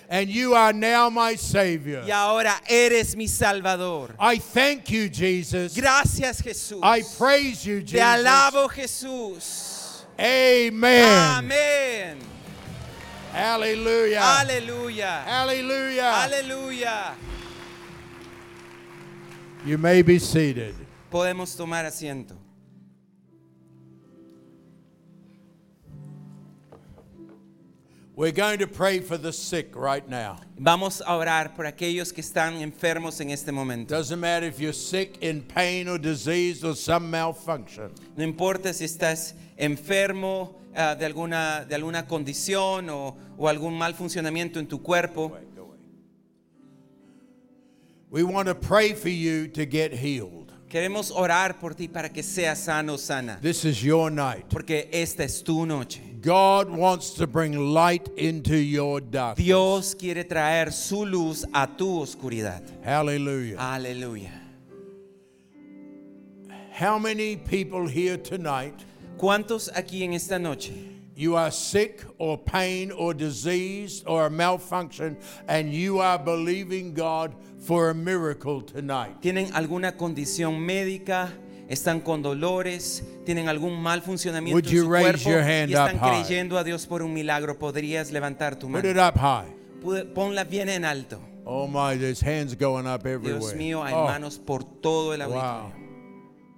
And 0.08 0.28
you 0.28 0.54
are 0.54 0.72
now 0.72 1.08
my 1.08 1.34
Savior. 1.36 2.02
Y 2.06 2.10
ahora 2.10 2.60
eres 2.68 3.16
mi 3.16 3.26
Salvador. 3.26 4.14
I 4.18 4.38
thank 4.38 4.90
you, 4.90 5.08
Jesus. 5.08 5.74
Gracias 5.74 6.42
Jesús. 6.42 6.80
I 6.82 7.02
praise 7.16 7.64
you, 7.64 7.80
Jesus. 7.80 7.92
Te 7.92 8.00
alabo 8.00 8.68
Jesús. 8.68 10.04
Amen. 10.18 11.44
Amén. 11.44 12.18
Hallelujah. 13.32 14.20
Aleluya. 14.20 15.24
Hallelujah. 15.24 16.12
Aleluya. 16.28 17.14
You 19.66 19.78
may 19.78 20.02
be 20.02 20.18
seated. 20.18 20.74
Podemos 21.10 21.56
tomar 21.56 21.84
asiento. 21.84 22.43
We're 28.16 28.30
going 28.30 28.60
to 28.60 28.68
pray 28.68 29.00
for 29.00 29.18
the 29.18 29.32
sick 29.32 29.74
right 29.74 30.08
now. 30.08 30.36
Vamos 30.56 31.02
a 31.04 31.16
orar 31.16 31.56
por 31.56 31.64
aquellos 31.66 32.12
que 32.14 32.22
están 32.22 32.62
enfermos 32.62 33.20
en 33.20 33.30
este 33.30 33.50
momento. 33.50 33.92
Doesn't 33.92 34.20
matter 34.20 34.46
if 34.46 34.60
you're 34.60 34.72
sick 34.72 35.18
in 35.20 35.42
pain 35.42 35.88
or 35.88 35.98
disease 35.98 36.62
or 36.62 36.76
some 36.76 37.10
malfunction. 37.10 37.90
No 38.16 38.22
importa 38.22 38.72
si 38.72 38.84
estás 38.84 39.34
enfermo 39.58 40.54
ah, 40.76 40.94
de, 40.94 41.06
alguna, 41.06 41.64
de 41.68 41.74
alguna 41.74 42.06
condición 42.06 42.88
o, 42.88 43.16
o 43.36 43.48
algún 43.48 43.76
mal 43.76 43.94
funcionamiento 43.94 44.60
en 44.60 44.68
tu 44.68 44.80
cuerpo. 44.80 45.36
We 48.10 48.22
want 48.22 48.46
to 48.46 48.54
pray 48.54 48.92
for 48.92 49.08
you 49.08 49.48
to 49.48 49.66
get 49.66 49.92
healed. 49.92 50.43
Queremos 50.74 51.12
orar 51.12 51.60
por 51.60 51.72
ti 51.76 51.86
para 51.86 52.08
que 52.08 52.20
seas 52.20 52.58
sano 52.58 52.96
sana. 52.96 53.38
This 53.40 53.64
is 53.64 53.80
your 53.80 54.10
night. 54.10 54.46
Porque 54.48 54.88
esta 54.92 55.22
es 55.22 55.40
tu 55.40 55.64
noche. 55.64 56.00
God 56.20 56.68
wants 56.68 57.14
to 57.14 57.28
bring 57.28 57.56
light 57.72 58.08
into 58.16 58.56
your 58.56 59.00
darkness. 59.00 59.46
Dios 59.46 59.94
quiere 59.94 60.24
traer 60.24 60.72
su 60.72 61.06
luz 61.06 61.44
a 61.54 61.68
tu 61.68 62.00
oscuridad. 62.00 62.60
Hallelujah. 62.82 63.56
Aleluya. 63.56 64.32
How 66.72 66.98
many 66.98 67.36
people 67.36 67.86
here 67.86 68.16
tonight 68.16 68.74
¿Cuántos 69.16 69.70
aquí 69.76 70.02
en 70.02 70.14
esta 70.14 70.40
noche 70.40 70.72
you 71.16 71.36
are 71.36 71.50
sick 71.50 72.04
or 72.18 72.36
pain 72.44 72.90
or 72.92 73.14
disease 73.14 74.02
or 74.06 74.26
a 74.26 74.30
malfunction 74.30 75.16
and 75.48 75.72
you 75.72 76.00
are 76.00 76.18
believing 76.18 76.92
God 76.94 77.34
for 77.60 77.90
a 77.90 77.94
miracle 77.94 78.62
tonight? 78.62 79.20
tienen 79.20 79.52
alguna 79.54 79.96
condición 79.96 80.58
médica? 80.60 81.32
¿Están 81.68 82.00
con 82.02 82.20
dolores? 82.20 83.02
¿Tienen 83.24 83.48
algún 83.48 83.80
mal 83.80 84.02
funcionamiento 84.02 84.54
Would 84.56 84.66
en 84.66 84.72
you 84.74 84.82
su 84.84 84.90
raise 84.90 85.22
cuerpo? 85.24 85.30
your 85.30 85.40
hand 85.42 85.70
y 85.70 85.74
están 85.74 85.96
up 85.96 86.00
high? 86.02 86.22
creyendo 86.22 86.58
a 86.58 86.64
Dios 86.64 86.86
por 86.86 87.02
un 87.02 87.12
milagro. 87.14 87.58
¿Podrías 87.58 88.10
levantar 88.12 88.56
tu 88.58 88.68
Put 88.70 88.84
it 88.84 88.96
mano? 88.96 89.08
up 89.08 89.16
high. 89.18 89.46
Pude- 89.82 90.04
Ponla 90.12 90.44
bien 90.44 90.68
en 90.68 90.84
alto. 90.84 91.20
Oh 91.46 91.66
my, 91.66 91.96
there's 91.96 92.20
hands 92.22 92.54
going 92.54 92.86
up 92.86 93.06
everywhere. 93.06 93.38
Dios 93.38 93.54
mío, 93.54 93.82
hay 93.82 93.94
Oh, 93.94 94.04
manos 94.04 94.38
por 94.38 94.62
todo 94.64 95.14
el 95.14 95.20
wow. 95.22 95.32
auditorio. 95.32 95.84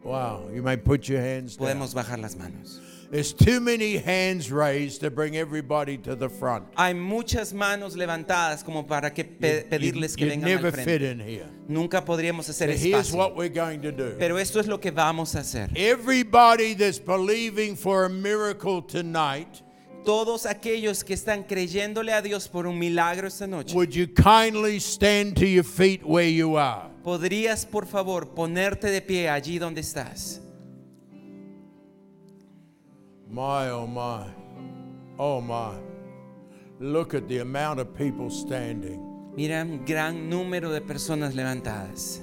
Wow. 0.03 0.51
You 0.55 0.63
may 0.63 0.77
put 0.77 1.09
your 1.09 1.21
hands 1.21 1.57
down. 1.57 1.67
Podemos 1.69 1.95
bajar 1.95 2.19
las 2.19 2.37
manos. 2.37 2.81
There's 3.11 3.33
too 3.33 3.61
many 3.61 3.99
hands 3.99 4.51
raised 4.51 5.01
to 5.03 5.11
bring 5.11 5.37
everybody 5.37 5.97
to 5.99 6.17
the 6.17 6.29
front. 6.29 6.65
Hay 6.77 6.93
muchas 6.95 7.53
manos 7.53 7.95
levantadas 7.97 8.65
como 8.65 8.85
para 8.87 9.13
que 9.15 9.25
pe- 9.25 9.63
You- 9.63 9.69
pedirles 9.71 10.17
que 10.17 10.27
you'd 10.27 10.33
vengan 10.41 10.45
never 10.49 10.67
al 10.79 10.85
fit 10.85 11.03
in 11.03 11.21
here. 11.21 11.47
Nunca 11.69 12.05
podríamos 12.05 12.49
hacer 12.49 12.73
So 12.77 12.79
here's 12.85 13.09
espacio. 13.11 13.17
what 13.17 13.37
we're 13.37 13.49
going 13.49 13.81
to 13.83 13.93
do. 13.93 14.17
Pero 14.19 14.39
esto 14.39 14.59
es 14.59 14.67
lo 14.67 14.79
que 14.79 14.91
vamos 14.91 15.35
a 15.37 15.41
hacer. 15.41 15.71
Everybody 15.77 16.75
that's 16.75 16.99
believing 16.99 17.77
for 17.77 18.05
a 18.07 18.09
miracle 18.11 18.83
tonight, 18.83 19.63
Todos 20.05 20.47
aquellos 20.47 21.03
que 21.05 21.15
están 21.15 21.43
creyéndole 21.43 22.13
a 22.13 22.23
Dios 22.23 22.47
por 22.47 22.67
un 22.69 22.79
milagro 22.79 23.27
esta 23.27 23.47
noche, 23.49 23.75
would 23.75 23.93
you 23.93 24.07
kindly 24.07 24.79
stand 24.79 25.35
to 25.37 25.45
your 25.47 25.65
feet 25.65 26.05
where 26.05 26.29
you 26.31 26.57
are? 26.57 26.89
¿podrías 27.03 27.67
por 27.67 27.87
favor 27.87 28.33
ponerte 28.35 28.89
de 28.89 29.01
pie 29.01 29.29
allí 29.29 29.59
donde 29.59 29.81
estás? 29.81 30.41
My, 33.37 33.69
oh 33.69 33.87
my. 33.87 34.25
Oh 35.19 35.43
my. 35.43 35.75
Look 36.81 37.13
at 37.13 37.29
the 37.29 37.41
amount 37.41 37.81
of 37.81 37.95
people 37.95 38.31
standing. 38.31 38.99
Mira 39.37 39.63
gran 39.85 40.31
número 40.31 40.71
de 40.73 40.81
personas 40.81 41.35
levantadas. 41.35 42.23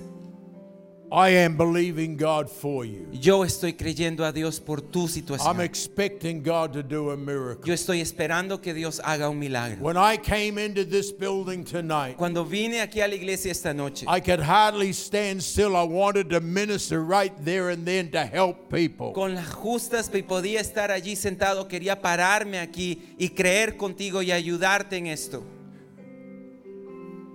I 1.14 1.30
am 1.30 1.56
believing 1.58 2.18
God 2.18 2.50
for 2.50 2.86
you. 2.86 3.08
Yo 3.12 3.46
estoy 3.46 3.74
creyendo 3.74 4.26
a 4.26 4.32
Dios 4.32 4.60
por 4.60 4.82
tu 4.82 5.08
I'm 5.46 5.62
expecting 5.62 6.42
God 6.42 6.74
to 6.74 6.82
do 6.82 7.12
a 7.12 7.18
miracle. 7.18 7.64
Yo 7.68 7.74
estoy 7.76 8.02
esperando 8.02 8.60
que 8.60 8.74
Dios 8.74 9.00
haga 9.04 9.30
un 9.30 9.38
milagro. 9.38 9.78
When 9.80 9.96
I 9.96 10.18
came 10.18 10.58
into 10.58 10.84
this 10.84 11.12
building 11.12 11.64
tonight, 11.64 12.18
Cuando 12.18 12.44
vine 12.44 12.82
aquí 12.82 13.00
a 13.00 13.08
la 13.08 13.14
iglesia 13.14 13.52
esta 13.52 13.76
noche, 13.76 14.08
I 14.08 14.22
could 14.22 14.40
hardly 14.40 14.92
stand 14.92 15.44
still. 15.44 15.76
I 15.76 15.84
wanted 15.84 16.32
to 16.32 16.42
minister 16.42 17.04
right 17.04 17.34
there 17.46 17.70
and 17.70 17.86
then 17.86 18.10
to 18.10 18.26
help 18.26 18.72
people. 18.72 19.14
con 19.14 19.36
las 19.36 19.54
justas 19.54 20.10
podía 20.10 20.62
estar 20.62 20.90
allí 20.90 21.16
sentado, 21.16 21.68
quería 21.68 22.02
pararme 22.02 22.58
aquí 22.58 23.16
y 23.20 23.30
creer 23.30 23.78
contigo 23.78 24.24
y 24.24 24.32
ayudarte 24.32 24.98
en 24.98 25.06
esto. 25.06 25.44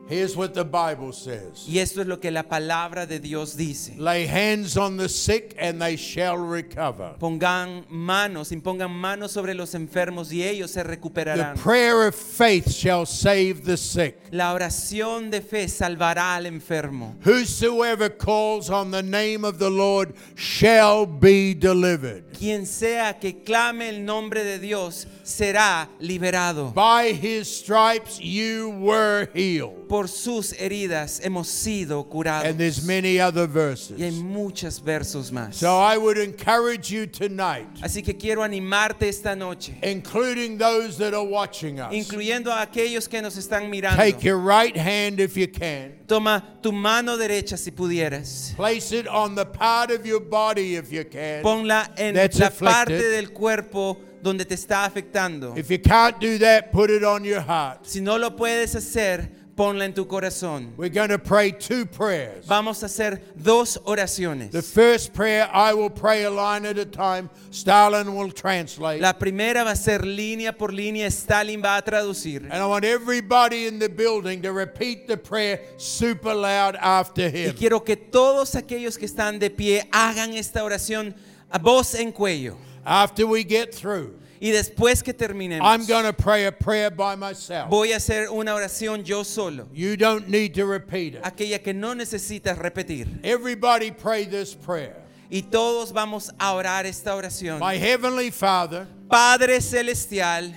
Here's 0.08 0.34
what 0.34 0.54
the 0.54 0.64
Bible 0.64 1.12
says 1.12 1.66
Y 1.68 1.78
esto 1.80 2.00
es 2.00 2.06
lo 2.06 2.18
que 2.18 2.30
la 2.30 2.44
palabra 2.44 3.06
de 3.06 3.20
Dios 3.20 3.56
dice. 3.56 3.94
Lay 3.98 4.26
hands 4.26 4.78
on 4.78 4.96
the 4.96 5.08
sick 5.08 5.54
and 5.58 5.80
they 5.80 5.96
shall 5.96 6.38
recover. 6.38 7.14
Pongan 7.18 7.84
manos, 7.90 8.50
impongan 8.50 8.90
manos 8.90 9.32
sobre 9.32 9.54
los 9.54 9.74
enfermos 9.74 10.32
y 10.32 10.42
ellos 10.42 10.70
se 10.70 10.82
recuperarán. 10.82 11.56
The 11.56 11.60
prayer 11.60 12.06
of 12.06 12.14
faith 12.14 12.70
shall 12.70 13.04
save 13.04 13.64
the 13.64 13.76
sick. 13.76 14.18
La 14.30 14.54
oración 14.54 15.30
de 15.30 15.42
fe 15.42 15.68
salvará 15.68 16.36
al 16.36 16.46
enfermo. 16.46 17.14
Whosoever 17.24 18.08
calls 18.08 18.70
on 18.70 18.90
the 18.90 19.02
name 19.02 19.44
of 19.44 19.58
the 19.58 19.70
Lord 19.70 20.14
shall 20.34 21.04
be 21.04 21.54
delivered. 21.54 22.32
Quien 22.32 22.64
sea 22.64 23.18
que 23.20 23.42
clame 23.44 23.90
el 23.90 24.04
nombre 24.04 24.42
de 24.42 24.58
Dios 24.58 25.06
será 25.22 25.88
liberado. 26.00 26.72
By 26.72 27.12
his 27.12 27.46
stripes 27.46 28.18
you 28.20 28.70
were 28.80 29.28
healed. 29.34 29.88
Por 29.98 30.06
sus 30.08 30.52
heridas 30.52 31.20
hemos 31.24 31.48
sido 31.48 32.04
curados. 32.08 32.46
And 32.48 32.56
there's 32.56 32.84
many 32.84 33.18
other 33.18 33.48
Y 33.48 33.48
hay 33.48 33.52
verses. 33.52 34.12
muchos 34.22 34.80
versos 34.80 35.32
más. 35.32 35.56
So 35.56 35.76
I 35.76 35.98
would 35.98 36.16
encourage 36.18 36.88
you 36.88 37.08
tonight, 37.08 37.66
Así 37.82 38.04
que 38.04 38.16
quiero 38.16 38.44
animarte 38.44 39.08
esta 39.08 39.34
noche, 39.34 39.76
including 39.82 40.56
those 40.56 40.96
that 40.98 41.14
are 41.14 41.24
watching 41.26 41.80
us. 41.80 41.92
incluyendo 41.92 42.52
a 42.52 42.62
aquellos 42.62 43.08
que 43.08 43.20
nos 43.20 43.36
están 43.36 43.68
mirando. 43.68 43.96
Take 43.96 44.22
your 44.22 44.38
right 44.38 44.76
hand 44.76 45.18
if 45.18 45.36
you 45.36 45.48
can. 45.48 45.94
Toma 46.06 46.44
tu 46.62 46.70
mano 46.70 47.16
derecha 47.16 47.56
si 47.58 47.72
pudieras. 47.72 48.54
Place 48.54 48.92
it 48.92 49.08
on 49.08 49.34
the 49.34 49.46
part 49.46 49.90
of 49.90 50.06
your 50.06 50.20
body 50.20 50.76
if 50.76 50.92
you 50.92 51.04
can. 51.04 51.42
Ponla 51.42 51.90
en 51.98 52.14
That's 52.14 52.38
la 52.38 52.46
afflicted. 52.46 52.72
parte 52.72 53.10
del 53.10 53.32
cuerpo 53.32 53.98
donde 54.22 54.44
te 54.44 54.54
está 54.54 54.84
afectando. 54.84 55.56
If 55.56 55.70
you 55.70 55.78
can't 55.78 56.20
do 56.20 56.38
that, 56.38 56.70
put 56.70 56.88
it 56.90 57.02
on 57.02 57.24
your 57.24 57.40
heart. 57.40 57.84
Si 57.86 58.00
no 58.00 58.16
lo 58.16 58.30
puedes 58.36 58.74
hacer, 58.74 59.37
ponla 59.58 59.84
en 59.84 59.92
tu 59.92 60.06
corazón. 60.06 60.72
We're 60.76 60.88
going 60.88 61.08
to 61.08 61.18
pray 61.18 61.50
two 61.50 61.84
prayers. 61.84 62.46
Vamos 62.46 62.80
a 62.84 62.86
hacer 62.86 63.20
dos 63.34 63.76
oraciones. 63.84 64.52
The 64.52 64.62
first 64.62 65.12
prayer, 65.12 65.48
I 65.52 65.74
will 65.74 65.90
pray 65.90 66.22
a 66.22 66.30
line 66.30 66.64
at 66.64 66.78
a 66.78 66.84
time. 66.84 67.28
Stalin 67.50 68.14
will 68.14 68.30
translate. 68.30 69.00
La 69.00 69.14
primera 69.14 69.64
va 69.64 69.72
a 69.72 69.76
ser 69.76 70.02
línea 70.06 70.56
por 70.56 70.70
línea, 70.72 71.10
Stalin 71.10 71.60
va 71.60 71.76
a 71.76 71.82
traducir. 71.82 72.42
And 72.44 72.54
I 72.62 72.66
want 72.66 72.84
everybody 72.84 73.66
in 73.66 73.80
the 73.80 73.88
building 73.88 74.40
to 74.42 74.52
repeat 74.52 75.08
the 75.08 75.16
prayer 75.16 75.60
super 75.76 76.34
loud 76.34 76.76
after 76.76 77.24
Y 77.28 77.48
him. 77.48 77.54
quiero 77.56 77.80
que 77.80 77.96
todos 77.96 78.54
aquellos 78.54 78.96
que 78.96 79.06
están 79.06 79.40
de 79.40 79.50
pie 79.50 79.88
hagan 79.92 80.34
esta 80.34 80.62
oración 80.62 81.14
a 81.50 81.58
voz 81.58 81.94
en 81.96 82.12
cuello. 82.12 82.56
After 82.86 83.26
we 83.26 83.42
get 83.42 83.74
through, 83.74 84.14
Y 84.40 84.50
después 84.50 85.02
que 85.02 85.12
I'm 85.12 85.18
terminemos, 85.18 85.88
going 85.88 86.04
to 86.04 86.12
pray 86.12 86.46
a 86.46 86.52
prayer 86.52 86.90
by 86.90 87.16
myself. 87.16 87.68
voy 87.70 87.92
a 87.92 87.96
hacer 87.96 88.28
una 88.30 88.54
oración 88.54 89.04
yo 89.04 89.24
solo. 89.24 89.68
You 89.72 89.96
don't 89.96 90.28
need 90.28 90.54
to 90.54 90.64
repeat 90.66 91.14
it. 91.14 91.22
Aquella 91.22 91.62
que 91.62 91.72
no 91.72 91.94
necesitas 91.94 92.56
repetir. 92.56 93.20
Everybody 93.24 93.90
pray 93.90 94.26
this 94.26 94.54
prayer. 94.54 94.94
Y 95.30 95.42
todos 95.42 95.92
vamos 95.92 96.30
a 96.38 96.54
orar 96.54 96.86
esta 96.86 97.14
oración. 97.14 97.58
My 97.58 97.76
heavenly 97.76 98.30
Father, 98.30 98.86
Padre 99.10 99.60
Celestial, 99.60 100.52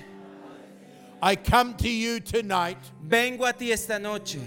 I 1.21 1.35
come 1.35 1.75
to 1.75 1.89
you 1.89 2.19
tonight 2.19 2.77
vengo 3.01 3.45
a 3.45 3.53
ti 3.53 3.71
esta 3.71 3.99
noche 3.99 4.39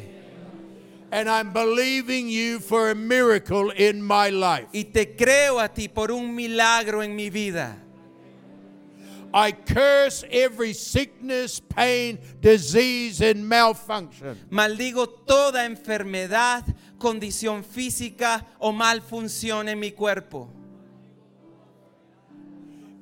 and 1.13 1.29
I'm 1.29 1.53
believing 1.53 2.29
you 2.29 2.59
for 2.59 2.91
a 2.91 2.95
miracle 2.95 3.71
in 3.71 4.03
my 4.03 4.31
life. 4.31 4.67
y 4.73 4.85
te 4.93 5.15
creo 5.15 5.61
a 5.63 5.69
ti 5.69 5.87
por 5.89 6.11
un 6.11 6.35
milagro 6.35 7.03
en 7.03 7.15
mi 7.15 7.31
vida. 7.31 7.77
I 9.37 9.51
curse 9.51 10.23
every 10.31 10.73
sickness, 10.73 11.59
pain, 11.59 12.21
disease, 12.41 13.21
and 13.21 13.49
malfunction. 13.49 14.39
Maldigo 14.49 15.09
toda 15.27 15.67
enfermedad, 15.67 16.63
condición 17.01 17.65
física 17.65 18.47
o 18.61 18.71
malfunción 18.71 19.69
en 19.69 19.81
mi 19.81 19.91
cuerpo. 19.91 20.49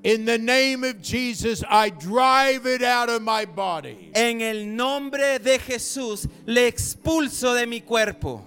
In 0.04 0.24
the 0.24 0.38
name 0.38 0.84
of 0.84 1.02
Jesus, 1.02 1.62
I 1.68 1.90
drive 1.90 2.64
it 2.64 2.82
out 2.82 3.10
of 3.10 3.20
my 3.20 3.44
body. 3.44 4.10
En 4.14 4.40
el 4.40 4.64
nombre 4.64 5.38
de 5.38 5.58
Jesús 5.58 6.26
le 6.46 6.66
expulso 6.66 7.54
de 7.54 7.66
mi 7.66 7.80
cuerpo. 7.80 8.42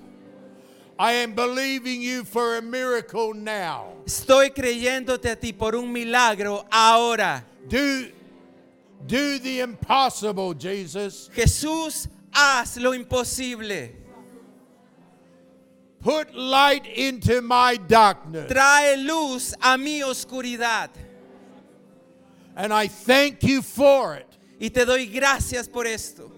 I 0.98 1.12
am 1.12 1.36
believing 1.36 2.02
you 2.02 2.24
for 2.24 2.58
a 2.58 2.64
miracle 2.64 3.36
now. 3.36 3.94
Estoy 4.06 4.50
creyéndote 4.50 5.30
a 5.30 5.36
ti 5.36 5.54
por 5.54 5.76
un 5.76 5.94
milagro 5.94 6.66
ahora. 6.72 7.44
Do, 7.68 8.11
do 9.05 9.39
the 9.39 9.61
impossible, 9.61 10.53
Jesus. 10.53 11.30
Jesús, 11.36 12.07
haz 12.32 12.78
lo 12.78 12.91
imposible. 12.93 13.89
Put 15.99 16.36
light 16.36 16.86
into 16.86 17.41
my 17.41 17.78
darkness. 17.78 18.51
Trae 18.51 18.95
luz 19.03 19.55
a 19.61 19.78
mi 19.78 20.01
oscuridad. 20.01 20.89
And 22.55 22.72
I 22.72 22.88
thank 22.88 23.43
you 23.43 23.61
for 23.61 24.16
it 24.16 24.36
Y 24.59 24.70
te 24.70 24.86
doy 24.86 25.07
gracias 25.07 25.68
por 25.68 25.86
esto, 25.86 26.32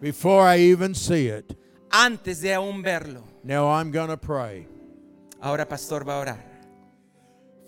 before 0.00 0.42
I 0.42 0.58
even 0.58 0.94
see 0.94 1.28
it. 1.28 1.56
antes 1.92 2.40
de 2.40 2.52
aún 2.52 2.82
verlo. 2.82 3.22
Now 3.44 3.68
I'm 3.68 3.92
going 3.92 4.08
to 4.08 4.16
pray. 4.16 4.66
Ahora 5.40 5.66
pastor 5.68 6.04
va 6.04 6.14
a 6.14 6.20
orar. 6.20 6.49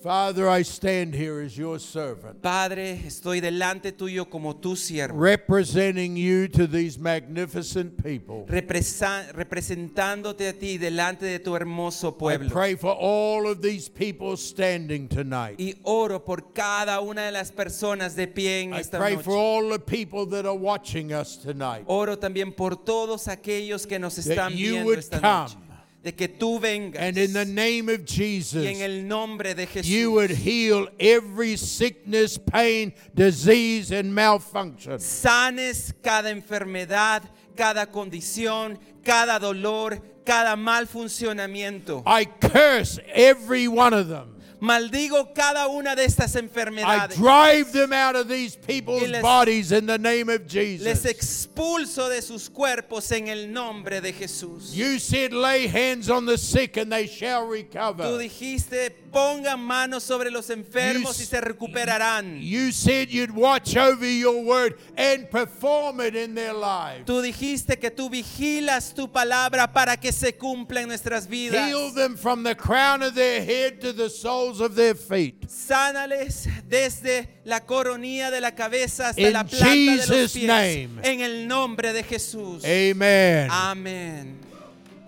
Father, 0.03 0.49
I 0.49 0.63
stand 0.65 1.15
here 1.15 1.41
as 1.41 1.57
your 1.57 1.79
servant, 1.79 2.43
Padre, 2.43 3.01
estoy 3.07 3.41
delante 3.41 3.93
tuyo 3.93 4.29
como 4.29 4.55
tu 4.57 4.75
siervo, 4.75 5.17
representing 5.17 6.17
you 6.17 6.49
to 6.49 6.67
these 6.67 6.99
magnificent 6.99 8.03
people. 8.03 8.45
represa- 8.49 9.31
representándote 9.33 10.49
a 10.49 10.53
ti 10.55 10.77
delante 10.77 11.27
de 11.27 11.39
tu 11.39 11.55
hermoso 11.55 12.09
I 12.09 12.19
pueblo. 12.19 12.51
pray 12.51 12.75
for 12.75 12.97
all 12.99 13.47
of 13.47 13.61
these 13.63 13.89
people 13.89 14.37
standing 14.37 15.07
tonight. 15.09 15.55
Y 15.61 15.77
oro 15.85 16.19
por 16.25 16.53
cada 16.53 17.01
una 17.01 17.23
de 17.27 17.31
las 17.31 17.53
personas 17.53 18.17
de 18.17 18.27
pie 18.27 18.63
en 18.63 18.75
I 18.75 18.81
esta 18.81 18.99
pray 18.99 19.15
noche. 19.15 19.25
for 19.25 19.37
all 19.37 19.71
the 19.71 19.79
people 19.79 20.27
that 20.27 20.45
are 20.47 20.57
watching 20.59 21.13
us 21.13 21.37
tonight. 21.37 21.85
Oro 21.87 22.17
también 22.19 22.53
por 22.57 22.75
todos 22.75 23.29
aquellos 23.29 23.87
que 23.87 24.01
nos 24.01 24.17
That 24.17 24.27
están 24.33 24.51
you 24.57 24.73
viendo 24.73 24.87
would 24.87 24.99
esta 24.99 25.21
come. 25.21 25.33
noche. 25.45 25.57
De 26.03 26.13
que 26.13 26.27
tú 26.29 26.59
vengas. 26.59 27.01
And 27.01 27.17
in 27.17 27.33
the 27.33 27.45
name 27.45 27.89
of 27.89 28.01
y 28.09 28.67
en 28.67 28.81
el 28.81 29.07
nombre 29.07 29.55
de 29.55 29.67
Jesús. 29.67 29.87
you 29.87 30.11
would 30.13 30.31
heal 30.31 30.89
every 30.99 31.57
sickness, 31.57 32.37
pain, 32.39 32.93
disease, 33.15 33.93
and 33.93 34.13
malfunction. 34.13 34.99
sanes 34.99 35.95
cada 36.03 36.31
enfermedad, 36.31 37.23
cada 37.55 37.87
condición, 37.87 38.79
cada 39.05 39.39
dolor, 39.39 40.03
cada 40.25 40.57
mal 40.57 40.87
funcionamiento. 40.89 42.03
I 42.05 42.25
curse 42.25 42.99
every 43.15 43.69
one 43.69 43.95
of 43.95 44.09
them. 44.09 44.32
Maldigo 44.63 45.35
cada 45.35 45.67
una 45.67 45.97
de 45.97 46.05
estas 46.05 46.37
I 46.37 46.39
enfermedades. 46.39 47.17
drive 47.17 47.73
them 47.73 47.93
out 47.93 48.15
of 48.15 48.29
these 48.29 48.55
people's 48.55 49.03
les- 49.09 49.21
bodies 49.21 49.73
in 49.73 49.87
the 49.87 49.99
name 49.99 50.29
of 50.29 50.43
Les 50.43 50.53
Jesus. 50.53 51.05
expulso 51.05 52.09
de 52.09 52.23
sus 52.23 52.49
cuerpos 52.49 53.11
en 53.11 53.27
el 53.27 53.49
nombre 53.53 54.01
de 54.01 54.13
Jesús. 54.13 54.73
You 54.73 55.01
said, 55.01 55.33
lay 55.33 55.67
hands 55.67 56.09
on 56.09 56.27
the 56.27 56.39
sick 56.39 56.77
and 56.77 56.93
they 56.93 57.09
shall 57.09 57.47
Tú 57.47 57.51
recover. 57.53 58.19
dijiste, 58.19 58.91
pongan 59.13 59.59
manos 59.59 60.05
sobre 60.05 60.31
los 60.31 60.49
enfermos 60.49 61.19
You 61.19 61.23
y 61.25 61.27
se 61.27 61.41
recuperarán. 61.41 62.41
You 62.41 62.71
said 62.71 63.11
you'd 63.11 63.33
watch 63.35 63.77
over 63.77 64.07
your 64.07 64.43
word 64.45 64.79
and 64.97 65.29
perform 65.29 66.01
it 66.01 66.15
in 66.15 66.35
their 66.37 66.55
lives. 66.55 67.05
Tú 67.05 67.21
dijiste 67.21 67.81
que 67.81 67.91
tú 67.91 68.09
vigilas 68.09 68.95
tu 68.95 69.09
palabra 69.09 69.73
para 69.73 69.97
que 69.97 70.13
se 70.13 70.33
cumpla 70.37 70.83
en 70.83 70.89
nuestras 70.89 71.27
vidas. 71.27 71.67
Heal 71.69 71.93
them 71.95 72.17
from 72.17 72.45
the 72.45 72.55
crown 72.55 73.03
of 73.03 73.15
their 73.17 73.45
head 73.45 73.81
to 73.81 73.93
the 73.93 74.09
soles 74.09 74.52
of 74.61 74.75
their 74.75 74.95
feet. 74.95 75.47
Sánales 75.49 76.49
desde 76.69 77.29
la 77.45 77.61
coronilla 77.61 78.31
de 78.31 78.41
la 78.41 78.53
cabeza 78.53 79.09
hasta 79.11 79.21
In 79.23 79.33
la 79.33 79.45
planta 79.45 79.69
de 79.69 79.97
los 79.97 80.07
Jesus' 80.09 80.33
pies. 80.35 80.47
name. 80.47 80.89
En 81.03 81.21
el 81.21 81.47
nombre 81.49 81.93
de 81.93 82.03
Jesús. 82.03 82.65
Amen. 82.65 83.49
Amén. 83.51 84.39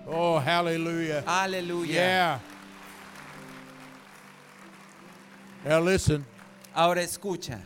Oh, 0.06 0.38
hallelujah. 0.38 1.22
Aleluya. 1.26 1.92
Yeah. 1.92 2.40
Now 5.64 5.80
listen, 5.80 6.24
Ahora 6.74 7.02
escucha. 7.02 7.60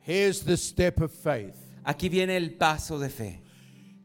here's 0.00 0.40
the 0.42 0.56
step 0.56 1.00
of 1.00 1.12
faith. 1.12 1.56
Aquí 1.86 2.08
viene 2.10 2.30
el 2.36 2.50
paso 2.58 2.98
de 2.98 3.08
fe. 3.08 3.40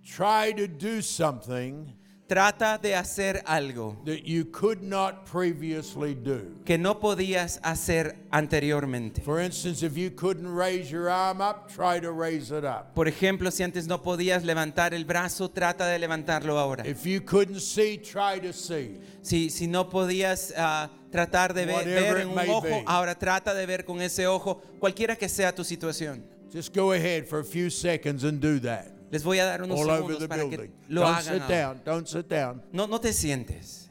Try 0.05 0.51
to 0.53 0.67
do 0.67 1.01
something 1.01 1.91
Trata 2.27 2.77
de 2.77 2.93
hacer 2.93 3.41
algo 3.45 3.95
that 4.03 4.25
you 4.25 4.43
could 4.51 4.81
not 4.81 5.25
previously 5.25 6.13
do. 6.13 6.61
que 6.65 6.77
no 6.77 6.99
podías 6.99 7.61
hacer 7.63 8.17
anteriormente. 8.31 9.21
For 9.21 9.39
instance, 9.39 9.81
if 9.81 9.95
you 9.95 10.11
couldn't 10.11 10.53
raise 10.53 10.91
your 10.91 11.09
arm 11.09 11.39
up, 11.39 11.71
try 11.73 12.01
to 12.01 12.11
raise 12.11 12.51
it 12.51 12.65
up. 12.65 12.93
Por 12.93 13.07
ejemplo, 13.07 13.49
si 13.49 13.63
antes 13.63 13.87
no 13.87 14.03
podías 14.03 14.43
levantar 14.43 14.93
el 14.93 15.05
brazo, 15.05 15.49
trata 15.49 15.87
de 15.87 15.99
levantarlo 15.99 16.59
ahora. 16.59 16.85
If 16.85 17.05
you 17.05 17.21
couldn't 17.21 17.61
see, 17.61 17.97
try 17.97 18.41
to 18.41 18.51
see. 18.51 18.99
Si, 19.21 19.49
si 19.49 19.67
no 19.67 19.87
podías 19.89 20.53
ah, 20.57 20.89
tratar 21.09 21.53
de 21.53 21.65
ver, 21.65 21.85
ver 21.85 22.17
en 22.17 22.29
un 22.29 22.39
ojo, 22.39 22.61
be. 22.63 22.83
ahora 22.85 23.15
trata 23.15 23.53
de 23.53 23.65
ver 23.65 23.85
con 23.85 24.01
ese 24.01 24.27
ojo, 24.27 24.61
cualquiera 24.79 25.15
que 25.15 25.29
sea 25.29 25.55
tu 25.55 25.63
situación. 25.63 26.25
Just 26.51 26.75
go 26.75 26.91
ahead 26.91 27.25
for 27.25 27.39
a 27.39 27.45
few 27.45 27.69
seconds 27.69 28.25
and 28.25 28.41
do 28.41 28.59
that. 28.59 28.96
Les 29.11 29.23
voy 29.23 29.39
a 29.39 29.45
dar 29.45 29.61
unos 29.61 29.79
All 29.79 29.89
over 29.89 30.15
segundos 30.15 30.19
the 30.19 30.27
para 30.27 30.43
que 30.43 30.57
building. 30.57 30.71
lo 30.89 31.01
Don't 31.01 31.15
hagan. 31.15 31.23
sit 31.33 31.41
ahora. 31.41 31.47
down. 31.55 31.81
Don't 31.85 32.07
sit 32.07 32.27
down. 32.29 32.61
No, 32.73 32.85
no 32.87 32.97
te 32.99 33.09
sientes. 33.13 33.87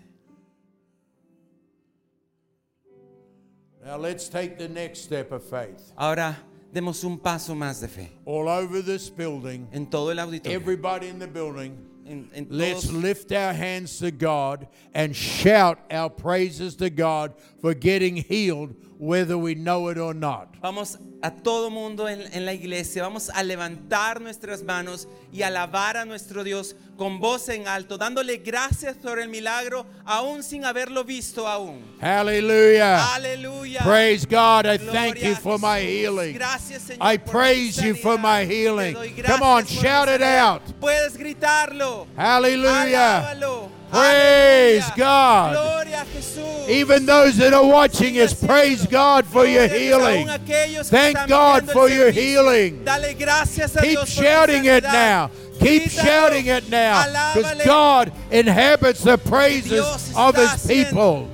Now 3.84 3.96
let's 3.98 4.28
take 4.28 4.58
the 4.58 4.68
next 4.68 5.00
step 5.04 5.30
of 5.32 5.42
faith. 5.44 5.92
Ahora 5.96 6.36
demos 6.72 7.04
un 7.04 7.18
paso 7.18 7.54
más 7.54 7.80
de 7.80 7.88
fe. 7.88 8.10
All 8.24 8.48
over 8.48 8.82
this 8.82 9.08
building, 9.08 9.68
En 9.72 9.86
todo 9.86 10.10
el 10.10 10.18
auditorio. 10.18 10.52
everybody 10.54 11.08
in 11.08 11.18
the 11.20 11.26
building, 11.28 11.76
en, 12.04 12.28
en 12.34 12.46
let's 12.50 12.82
todos- 12.88 12.92
lift 13.02 13.32
our 13.32 13.52
hands 13.52 13.98
to 14.00 14.10
God 14.10 14.66
and 14.92 15.14
shout 15.14 15.78
our 15.90 16.10
praises 16.10 16.74
to 16.76 16.90
God 16.90 17.34
for 17.60 17.74
getting 17.74 18.16
healed, 18.16 18.74
whether 18.98 19.36
we 19.36 19.54
know 19.54 19.88
it 19.90 19.98
or 19.98 20.14
not. 20.14 20.48
vamos 20.60 20.98
a 21.22 21.30
todo 21.30 21.70
mundo 21.70 22.08
en, 22.08 22.22
en 22.32 22.44
la 22.44 22.52
iglesia, 22.52 23.02
vamos 23.02 23.30
a 23.30 23.42
levantar 23.42 24.20
nuestras 24.20 24.62
manos 24.62 25.08
y 25.32 25.42
alabar 25.42 25.96
a 25.96 26.04
nuestro 26.04 26.44
Dios 26.44 26.76
con 26.96 27.18
voz 27.20 27.48
en 27.48 27.68
alto, 27.68 27.98
dándole 27.98 28.38
gracias 28.38 28.96
por 28.96 29.18
el 29.18 29.28
milagro, 29.28 29.86
aún 30.04 30.42
sin 30.42 30.64
haberlo 30.64 31.04
visto 31.04 31.46
aún. 31.46 31.82
Hallelujah. 32.00 33.14
Aleluya. 33.14 33.80
Praise 33.82 34.26
God. 34.26 34.66
I 34.66 34.78
Gloria 34.78 34.92
thank 34.92 35.22
you 35.22 35.34
for 35.34 35.58
my 35.58 35.80
healing. 35.80 36.34
Gracias, 36.34 36.82
Señor, 36.82 37.02
I 37.02 37.18
praise 37.18 37.82
you 37.82 37.94
for 37.94 38.18
my 38.18 38.44
healing. 38.44 38.94
Come 39.24 39.42
on, 39.42 39.66
shout 39.66 40.08
it 40.08 40.22
out. 40.22 40.62
Puedes 40.80 41.16
gritarlo. 41.16 42.06
Hallelujah. 42.16 43.26
Alábalo. 43.30 43.75
Praise. 43.90 44.84
God. 44.96 45.52
Gloria 45.52 46.02
a 46.02 46.04
Jesús. 46.04 46.68
Even 46.68 47.06
those 47.06 47.36
that 47.36 47.52
are 47.52 47.64
watching 47.66 48.18
us, 48.20 48.34
praise. 48.34 48.86
God 48.86 49.26
for 49.26 49.46
your 49.46 49.66
Gloria 49.68 49.76
a 49.76 49.78
Dios. 49.78 49.80
healing. 49.80 50.28
Aún 50.28 50.34
aquellos 50.34 50.90
que 50.90 50.98
Thank 50.98 51.28
God 51.28 51.70
for 51.70 51.88
your 51.88 52.10
healing. 52.10 52.84
Dale 52.84 53.14
gracias 53.14 53.76
a 53.76 53.80
Keep 53.80 53.90
Dios 53.90 54.14
por 54.14 54.22
tu 54.22 54.28
shouting 54.28 54.64
it 54.64 54.82
now. 54.82 55.30
Keep 55.60 55.90
shouting 55.90 56.46
it 56.46 56.68
now. 56.68 57.34
Because 57.34 57.64
God 57.64 58.12
inhabits 58.30 59.02
the 59.02 59.18
praises 59.18 60.12
of 60.16 60.36
His 60.36 60.66
people. 60.66 61.30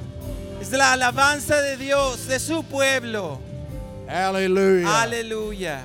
La 0.73 0.95
alabanza 0.95 1.61
de 1.61 1.77
Dios, 1.77 2.27
de 2.27 2.39
su 2.39 2.63
pueblo. 2.63 3.39
Hallelujah. 4.09 4.87
Aleluya. 4.87 5.83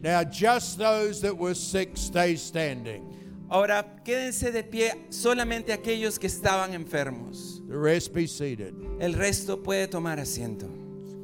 Now, 0.00 0.24
just 0.24 0.78
those 0.78 1.20
that 1.20 1.36
were 1.36 1.52
sick, 1.52 1.90
stay 1.94 2.36
standing. 2.36 3.15
Ahora, 3.48 3.84
quédense 4.04 4.50
de 4.50 4.62
pie 4.64 5.06
solamente 5.10 5.72
aquellos 5.72 6.18
que 6.18 6.26
estaban 6.26 6.74
enfermos. 6.74 7.62
The 7.68 7.76
rest 7.76 8.12
be 8.12 8.26
seated. 8.26 8.74
El 9.00 9.14
resto 9.14 9.62
puede 9.62 9.86
tomar 9.88 10.18
asiento. 10.18 10.66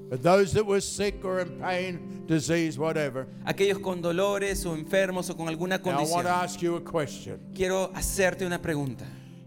But 0.08 0.22
those 0.22 0.52
that 0.52 0.64
were 0.66 0.80
sick 0.80 1.24
or 1.24 1.40
in 1.40 1.58
pain, 1.58 2.24
disease, 2.26 2.78
whatever. 2.78 3.26
Aquellos 3.46 3.78
con 3.78 4.02
dolores 4.02 4.64
o 4.66 4.76
enfermos 4.76 5.30
o 5.30 5.34
con 5.34 5.48
alguna 5.48 5.78
Now, 5.78 5.84
I 5.84 6.04
want 6.04 6.06
to 6.08 6.12
condición. 6.12 6.26
ask 6.26 6.60
you 6.62 6.76
a 6.76 6.80
question. 6.80 7.40
Quiero 7.54 7.90
hacerte 7.94 8.44
una 8.44 8.60
pregunta. 8.60 9.04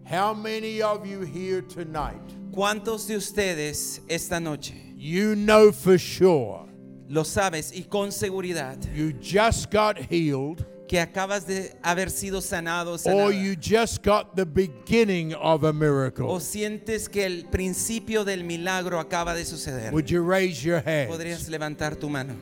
How 0.10 0.34
many 0.34 0.82
of 0.82 1.06
you 1.06 1.22
here 1.22 1.62
tonight, 1.62 2.22
¿Cuántos 2.52 3.08
de 3.08 3.16
ustedes 3.18 4.02
esta 4.08 4.40
noche 4.40 4.74
you 4.98 5.36
know 5.36 5.72
for 5.72 5.98
sure 6.00 6.66
lo 7.10 7.24
sabes 7.24 7.72
y 7.76 7.84
con 7.84 8.12
seguridad 8.12 8.78
you 8.94 9.12
just 9.22 9.70
got 9.72 9.98
healed 9.98 10.66
que 10.88 11.00
acabas 11.00 11.48
de 11.48 11.72
haber 11.82 12.12
sido 12.12 12.42
sanado 12.42 12.96
o 13.06 13.10
or 13.12 13.32
you 13.34 13.56
just 13.60 14.04
got 14.04 14.36
the 14.36 14.46
beginning 14.46 15.34
of 15.34 15.64
a 15.64 15.70
o 15.70 15.74
miracle? 15.74 16.40
sientes 16.40 17.10
que 17.10 17.26
el 17.26 17.46
principio 17.46 18.24
del 18.24 18.44
milagro 18.44 19.00
acaba 19.00 19.34
de 19.34 19.46
suceder? 19.46 19.92
Would 19.92 20.10
you 20.10 20.22
raise 20.24 20.64
your 20.64 20.82
hands? 20.86 21.10
Podrías 21.10 21.48
levantar 21.50 21.96
tu 21.96 22.10
mano. 22.10 22.36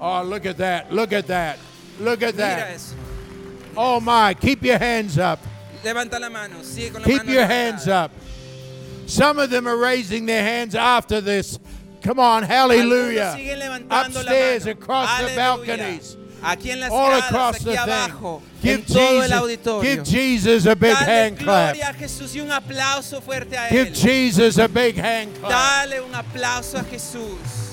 Oh, 0.00 0.22
look 0.22 0.44
at 0.46 0.56
that. 0.58 0.92
Look 0.92 1.12
at 1.12 1.26
that. 1.28 1.58
Look 2.00 2.22
at 2.22 2.34
Mira 2.34 2.46
that. 2.48 2.70
eso. 2.74 2.94
Oh, 3.76 4.00
my. 4.00 4.34
Keep 4.34 4.62
your 4.64 4.78
hands 4.78 5.18
up. 5.18 5.38
Levanta 5.82 6.18
la 6.20 6.28
mano. 6.28 6.62
Sigue 6.62 6.92
con 6.92 7.02
la 7.02 7.06
Keep 7.06 7.18
mano 7.18 7.32
your 7.32 7.42
levantada. 7.42 7.48
hands 7.48 7.88
up. 7.88 8.10
Some 9.06 9.38
of 9.38 9.50
them 9.50 9.66
are 9.68 9.76
raising 9.76 10.26
their 10.26 10.42
hands 10.42 10.74
after 10.74 11.20
this. 11.20 11.58
Come 12.04 12.18
on, 12.20 12.42
hallelujah. 12.44 13.32
Algunos 13.32 13.36
siguen 13.36 13.58
levantando 13.58 14.20
Upstairs, 14.20 14.66
across 14.66 15.08
the 15.20 15.34
balconies, 15.36 16.18
Aquí 16.42 16.70
en 16.70 16.80
las 16.80 16.90
all 16.92 17.08
gradas, 17.10 17.24
across 17.30 17.56
aquí 17.56 17.64
the 17.64 17.78
abajo, 17.78 18.42
thing. 18.60 18.70
Give 18.70 18.86
todo 18.86 19.22
el 19.22 19.22
Jesus, 19.22 19.32
auditorio. 19.32 19.82
give 19.82 20.04
Jesus 20.04 20.66
a 20.66 20.74
big 20.76 20.92
Dale 20.92 21.06
hand 21.06 21.38
clap. 21.38 21.76
a 21.76 21.94
Jesús 21.94 22.34
y 22.34 22.40
un 22.40 22.52
aplauso 22.52 23.22
fuerte 23.22 23.56
a 23.56 23.68
Give 23.68 23.88
él. 23.88 23.94
Jesus 23.94 24.58
a 24.58 24.68
big 24.68 24.98
hand 24.98 25.32
clap. 25.40 25.50
Dale 25.50 26.02
un 26.02 26.14
aplauso 26.14 26.76
a 26.76 26.84
Jesús. 26.84 27.63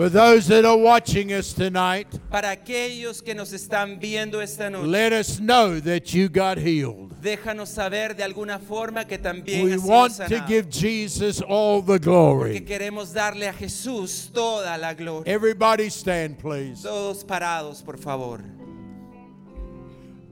For 0.00 0.08
those 0.08 0.46
that 0.46 0.64
are 0.64 0.78
watching 0.78 1.30
us 1.30 1.52
tonight, 1.52 2.06
Para 2.30 2.52
aquellos 2.52 3.20
que 3.22 3.34
nos 3.34 3.52
están 3.52 4.00
viendo 4.00 4.40
esta 4.40 4.70
noche, 4.70 4.86
let 4.86 5.12
us 5.12 5.38
know 5.40 5.78
that 5.78 6.14
you 6.14 6.30
got 6.30 6.56
healed. 6.56 7.10
déjanos 7.20 7.68
saber 7.68 8.16
de 8.16 8.22
alguna 8.22 8.58
forma 8.58 9.04
que 9.04 9.18
también 9.18 9.62
We 9.62 9.72
has 9.74 9.82
sido 9.82 9.90
want 9.90 10.16
to 10.16 10.22
sanado. 10.22 10.46
give 10.48 10.70
Jesus 10.70 11.42
all 11.46 11.82
the 11.82 11.98
glory. 11.98 12.58
queremos 12.62 13.12
darle 13.12 13.46
a 13.46 13.52
Jesús 13.52 14.30
toda 14.32 14.78
la 14.78 14.94
gloria. 14.94 15.30
Everybody 15.30 15.90
stand, 15.90 16.38
please. 16.38 16.80
Todos 16.82 17.22
parados, 17.22 17.82
por 17.84 17.98
favor. 17.98 18.40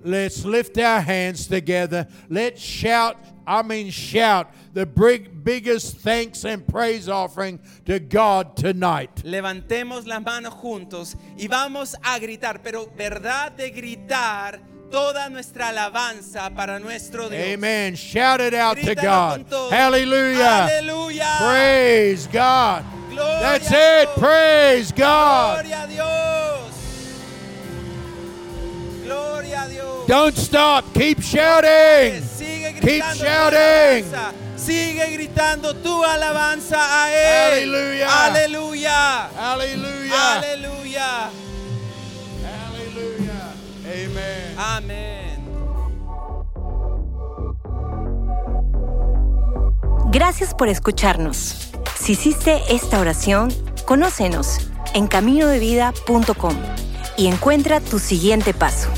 Let's 0.02 0.46
lift 0.46 0.78
our 0.78 1.02
hands 1.02 1.46
together. 1.46 2.08
Let's 2.30 2.62
shout, 2.62 3.18
I 3.48 3.62
mean, 3.62 3.90
shout 3.90 4.52
the 4.74 4.84
big, 4.84 5.42
biggest 5.42 5.96
thanks 5.96 6.44
and 6.44 6.66
praise 6.66 7.08
offering 7.08 7.58
to 7.86 7.98
God 7.98 8.56
tonight. 8.58 9.22
Levantemos 9.24 10.06
las 10.06 10.22
manos 10.22 10.52
juntos 10.52 11.16
y 11.38 11.48
vamos 11.48 11.94
a 12.04 12.18
gritar, 12.18 12.60
pero 12.62 12.92
verdad 12.94 13.52
de 13.52 13.70
gritar 13.70 14.60
toda 14.90 15.30
nuestra 15.30 15.68
alabanza 15.70 16.50
para 16.54 16.78
nuestro 16.78 17.30
Dios. 17.30 17.40
Amen. 17.54 17.94
Shout 17.94 18.42
it 18.42 18.52
out 18.52 18.76
to 18.76 18.94
God. 18.94 19.48
todo. 19.48 19.70
Hallelujah. 19.70 20.68
Praise 21.40 22.26
God. 22.26 22.84
Gloria 23.08 23.40
That's 23.40 23.70
it. 23.72 24.08
Praise 24.18 24.92
God. 24.92 25.62
Gloria 25.64 25.84
a 25.84 25.86
Dios. 25.86 26.77
Gloria 29.08 29.62
a 29.62 29.68
Dios. 29.68 30.06
Don't 30.06 30.36
stop. 30.36 30.84
Keep 30.92 31.20
shouting. 31.22 32.22
Sigue 32.22 32.74
Keep 32.74 32.82
gritando 32.82 33.18
tu 33.18 33.24
shouting. 33.24 34.04
alabanza. 34.04 34.32
Sigue 34.56 35.10
gritando 35.12 35.74
tu 35.76 36.04
alabanza 36.04 36.78
a 36.78 37.10
Él. 37.10 37.64
Aleluya. 37.74 38.24
Aleluya. 38.26 39.30
Hallelujah. 39.36 40.36
Aleluya. 40.38 41.30
Hallelujah. 42.44 43.54
Amen. 43.86 44.58
Amén. 44.58 45.38
Gracias 50.10 50.54
por 50.54 50.68
escucharnos. 50.68 51.70
Si 51.98 52.12
hiciste 52.12 52.62
esta 52.68 53.00
oración, 53.00 53.48
conócenos 53.86 54.58
en 54.94 55.06
caminodevida.com 55.06 56.56
y 57.18 57.26
encuentra 57.26 57.80
tu 57.80 57.98
siguiente 57.98 58.54
paso. 58.54 58.88